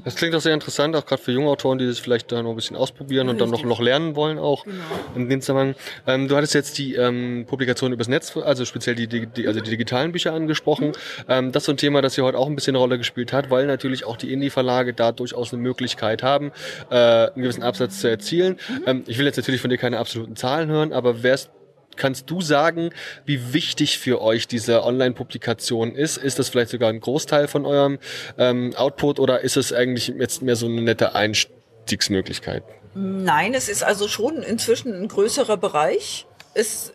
[0.07, 2.51] Das klingt auch sehr interessant, auch gerade für junge Autoren, die das vielleicht da noch
[2.51, 3.43] ein bisschen ausprobieren Richtig.
[3.43, 4.63] und dann noch, noch lernen wollen auch.
[4.63, 4.77] Genau.
[5.17, 5.75] In dem Zusammenhang.
[6.07, 9.71] Ähm, du hattest jetzt die ähm, Publikation übers Netz, also speziell die, die, also die
[9.71, 10.91] digitalen Bücher angesprochen.
[10.91, 11.25] Mhm.
[11.29, 13.33] Ähm, das ist so ein Thema, das hier heute auch ein bisschen eine Rolle gespielt
[13.33, 16.53] hat, weil natürlich auch die Indie-Verlage da durchaus eine Möglichkeit haben,
[16.89, 18.61] äh, einen gewissen Absatz zu erzielen.
[18.69, 18.83] Mhm.
[18.87, 21.51] Ähm, ich will jetzt natürlich von dir keine absoluten Zahlen hören, aber wärst
[21.97, 22.91] Kannst du sagen,
[23.25, 26.17] wie wichtig für euch diese Online-Publikation ist?
[26.17, 27.99] Ist das vielleicht sogar ein Großteil von eurem
[28.39, 32.63] ähm, Output oder ist es eigentlich jetzt mehr so eine nette Einstiegsmöglichkeit?
[32.95, 36.27] Nein, es ist also schon inzwischen ein größerer Bereich.
[36.55, 36.93] Es,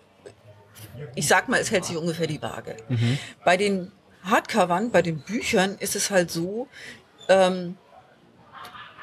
[1.16, 2.76] ich sag mal, es hält sich ungefähr die Waage.
[2.90, 3.20] Mhm.
[3.46, 3.92] Bei den
[4.24, 6.68] Hardcovern, bei den Büchern ist es halt so,
[7.30, 7.78] ähm,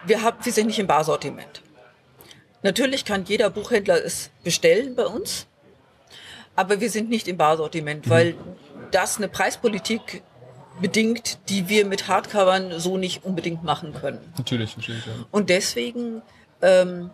[0.06, 1.62] wir, haben, wir sind nicht im Barsortiment.
[2.62, 5.46] Natürlich kann jeder Buchhändler es bestellen bei uns
[6.58, 8.10] aber wir sind nicht im Barsortiment, mhm.
[8.10, 8.34] weil
[8.90, 10.24] das eine Preispolitik
[10.80, 14.18] bedingt, die wir mit Hardcovern so nicht unbedingt machen können.
[14.36, 15.06] Natürlich, natürlich.
[15.06, 15.12] Ja.
[15.30, 16.20] Und deswegen
[16.60, 17.10] ähm,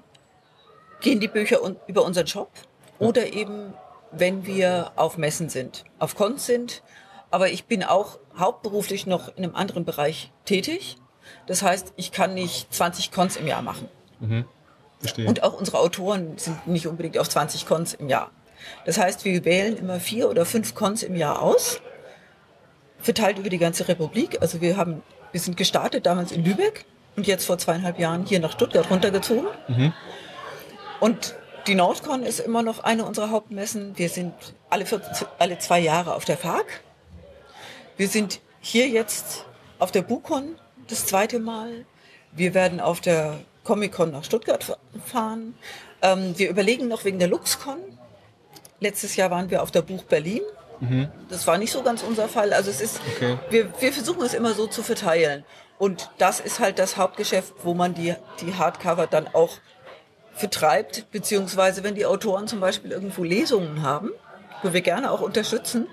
[1.03, 2.51] gehen die Bücher un über unseren Shop
[2.99, 3.07] ja.
[3.07, 3.75] oder eben,
[4.13, 6.83] wenn wir auf Messen sind, auf Cons sind.
[7.31, 10.97] Aber ich bin auch hauptberuflich noch in einem anderen Bereich tätig.
[11.47, 13.91] Das heißt, ich kann nicht 20 Cons im Jahr machen.
[14.21, 14.47] Mhm.
[15.01, 15.29] Verstehe.
[15.29, 18.31] Und auch unsere Autoren sind nicht unbedingt auf 20 Cons im Jahr.
[18.85, 21.81] Das heißt, wir wählen immer vier oder fünf Cons im Jahr aus,
[22.99, 24.39] verteilt über die ganze Republik.
[24.41, 26.85] Also wir haben, wir sind gestartet damals in Lübeck
[27.17, 29.49] und jetzt vor zweieinhalb Jahren hier nach Stuttgart runtergezogen.
[29.69, 29.93] Mhm.
[31.01, 31.35] Und
[31.67, 33.97] die Nordcon ist immer noch eine unserer Hauptmessen.
[33.97, 34.35] Wir sind
[34.71, 36.83] alle, 14, alle zwei Jahre auf der FARC.
[37.97, 39.47] Wir sind hier jetzt
[39.79, 40.57] auf der Bukon
[40.89, 41.87] das zweite Mal.
[42.33, 45.55] Wir werden auf der Comic-Con nach Stuttgart fahren.
[46.03, 47.79] Ähm, wir überlegen noch wegen der LuxCon,
[48.81, 50.43] Letztes Jahr waren wir auf der Buch Berlin.
[50.81, 51.09] Mhm.
[51.29, 52.53] Das war nicht so ganz unser Fall.
[52.53, 53.39] Also es ist, okay.
[53.51, 55.45] wir, wir versuchen es immer so zu verteilen.
[55.79, 59.59] Und das ist halt das Hauptgeschäft, wo man die, die Hardcover dann auch
[60.33, 64.11] vertreibt, beziehungsweise wenn die Autoren zum Beispiel irgendwo Lesungen haben,
[64.63, 65.87] wo wir gerne auch unterstützen,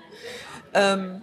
[0.74, 1.22] ähm,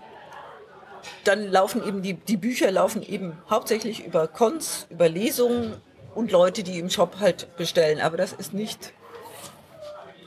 [1.24, 5.76] dann laufen eben die, die Bücher laufen eben hauptsächlich über Cons, über Lesungen
[6.16, 8.00] und Leute, die im Shop halt bestellen.
[8.02, 8.94] Aber das ist nicht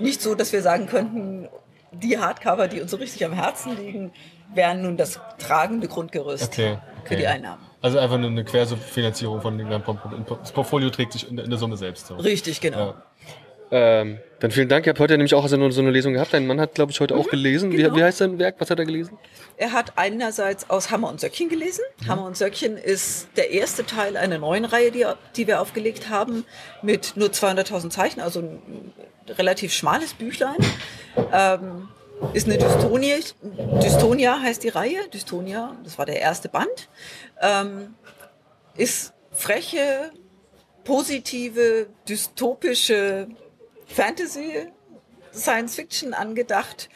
[0.03, 1.49] nicht so, dass wir sagen könnten,
[1.93, 4.13] die Hardcover, die uns so richtig am Herzen liegen,
[4.55, 7.09] wären nun das tragende Grundgerüst okay, okay.
[7.09, 7.63] für die Einnahmen.
[7.81, 12.07] Also einfach nur eine Querfinanzierung von dem Das Portfolio trägt sich in der Summe selbst.
[12.07, 12.15] So.
[12.15, 12.79] Richtig, genau.
[12.79, 13.03] Ja.
[13.75, 14.85] Ähm, dann vielen Dank.
[14.85, 16.35] Ihr habt heute nämlich auch so eine, Lesung gehabt.
[16.35, 17.71] Dein Mann hat, glaube ich, heute auch mhm, gelesen.
[17.71, 17.95] Genau.
[17.95, 18.57] Wie, wie, heißt sein Werk?
[18.59, 19.17] Was hat er gelesen?
[19.57, 21.83] Er hat einerseits aus Hammer und Söckchen gelesen.
[22.03, 22.09] Mhm.
[22.09, 25.07] Hammer und Söckchen ist der erste Teil einer neuen Reihe, die,
[25.37, 26.45] die wir aufgelegt haben,
[26.83, 28.43] mit nur 200.000 Zeichen, also
[29.29, 30.57] relativ schmales Büchlein.
[31.33, 31.89] Ähm,
[32.35, 33.17] ist eine Dystonia,
[33.83, 36.89] Dystonia heißt die Reihe, Dystonia, das war der erste Band.
[37.41, 37.95] Ähm,
[38.77, 40.13] ist freche,
[40.85, 43.29] positive, dystopische
[43.87, 44.69] Fantasy,
[45.35, 46.89] Science Fiction angedacht,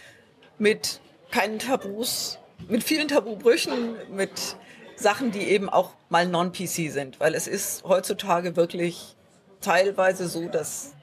[0.58, 1.00] mit
[1.30, 2.38] keinen Tabus,
[2.68, 4.56] mit vielen Tabubrüchen, mit
[4.96, 7.20] Sachen, die eben auch mal non-PC sind.
[7.20, 9.16] Weil es ist heutzutage wirklich
[9.60, 10.95] teilweise so, dass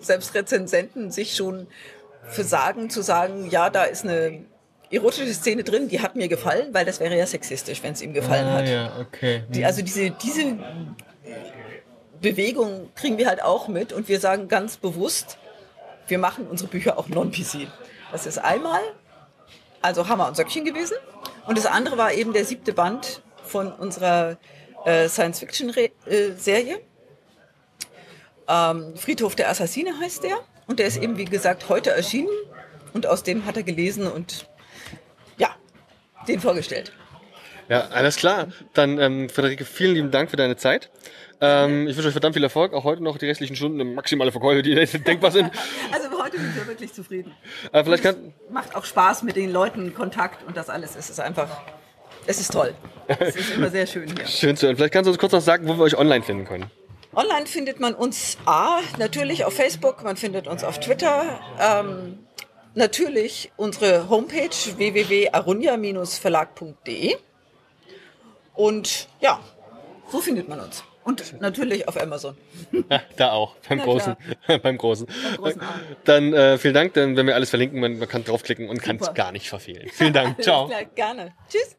[0.00, 1.66] selbst Rezensenten sich schon
[2.24, 4.44] versagen zu sagen, ja, da ist eine
[4.90, 8.12] erotische Szene drin, die hat mir gefallen, weil das wäre ja sexistisch, wenn es ihm
[8.12, 8.68] gefallen ah, hat.
[8.68, 9.44] Ja, okay.
[9.48, 10.56] Die, also diese, diese
[12.20, 15.38] Bewegung kriegen wir halt auch mit und wir sagen ganz bewusst,
[16.08, 17.68] wir machen unsere Bücher auch non-PC.
[18.10, 18.80] Das ist einmal,
[19.80, 20.96] also Hammer und Söckchen gewesen.
[21.46, 24.36] Und das andere war eben der siebte Band von unserer
[24.84, 26.80] äh, Science-Fiction-Serie.
[28.50, 30.38] Ähm, Friedhof der Assassine heißt der.
[30.66, 32.28] Und der ist eben, wie gesagt, heute erschienen.
[32.92, 34.46] Und aus dem hat er gelesen und
[35.38, 35.50] ja,
[36.26, 36.92] den vorgestellt.
[37.68, 38.48] Ja, alles klar.
[38.74, 40.90] Dann, ähm, Friederike, vielen lieben Dank für deine Zeit.
[41.40, 44.62] Ähm, ich wünsche euch verdammt viel Erfolg, auch heute noch die restlichen Stunden, maximale Verkäufe,
[44.62, 45.50] die denkbar sind.
[45.92, 47.32] Also heute bin ich wirklich zufrieden.
[47.72, 50.96] Äh, vielleicht kann macht auch Spaß mit den Leuten, Kontakt und das alles.
[50.96, 51.48] Es ist einfach,
[52.26, 52.74] es ist toll.
[53.06, 54.26] Es ist immer sehr schön hier.
[54.26, 54.76] Schön zu hören.
[54.76, 56.70] Vielleicht kannst du uns kurz noch sagen, wo wir euch online finden können.
[57.14, 61.40] Online findet man uns A, natürlich auf Facebook, man findet uns auf Twitter.
[61.60, 62.20] Ähm,
[62.74, 67.16] natürlich unsere Homepage www.arunia-verlag.de.
[68.54, 69.40] Und ja,
[70.10, 70.84] so findet man uns.
[71.02, 72.36] Und natürlich auf Amazon.
[72.90, 74.16] Ja, da auch, beim Na großen.
[74.62, 75.06] beim großen.
[75.06, 75.60] Beim großen
[76.04, 78.98] Dann äh, vielen Dank, denn wenn wir alles verlinken, man, man kann draufklicken und kann
[79.00, 79.90] es gar nicht verfehlen.
[79.92, 80.40] Vielen Dank.
[80.42, 80.68] Ciao.
[80.68, 81.34] Klar, gerne.
[81.48, 81.74] Tschüss.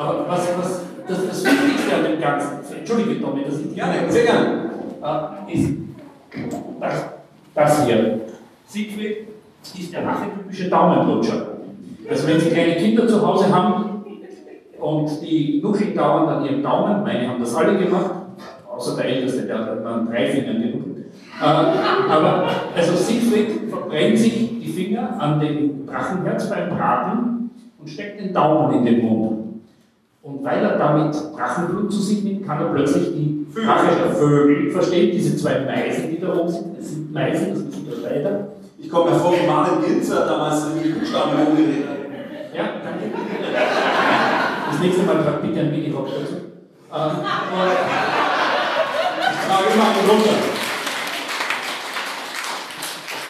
[0.00, 4.24] Aber was, was das, das Wichtigste an dem Ganzen, entschuldige Tommy, das ist gerne, sehr
[4.24, 4.70] gerne,
[5.02, 5.72] äh, ist
[6.80, 7.04] das,
[7.54, 8.20] das hier.
[8.66, 9.28] Siegfried
[9.78, 11.48] ist der archetypische Daumenlutscher.
[12.08, 14.02] Also wenn Sie kleine Kinder zu Hause haben
[14.80, 18.10] und die nuckeln dauernd an ihrem Daumen, meine haben das alle gemacht,
[18.74, 21.08] außer der Älteste, der hat dann drei Finger genuckelt.
[21.42, 28.18] Äh, aber also Siegfried verbrennt sich die Finger an dem Drachenherz beim Braten und steckt
[28.18, 29.39] den Daumen in den Mund.
[30.22, 34.70] Und weil er damit Drachenblut zu sich nimmt, kann er plötzlich die Drache der Vögel
[34.70, 36.78] verstehen, diese zwei Meisen, die da oben sind.
[36.78, 38.48] Das sind Meisen, das ist Unterscheider.
[38.78, 41.86] Ich komme hervor von Martin Ginzer, damals in die Buchstaben umgeredet.
[42.54, 43.10] Ja, danke.
[44.70, 46.34] Das nächste Mal tragt bitte ein Mini-Rock dazu.
[46.34, 47.16] Ähm,
[49.30, 50.59] ich trage mal runter.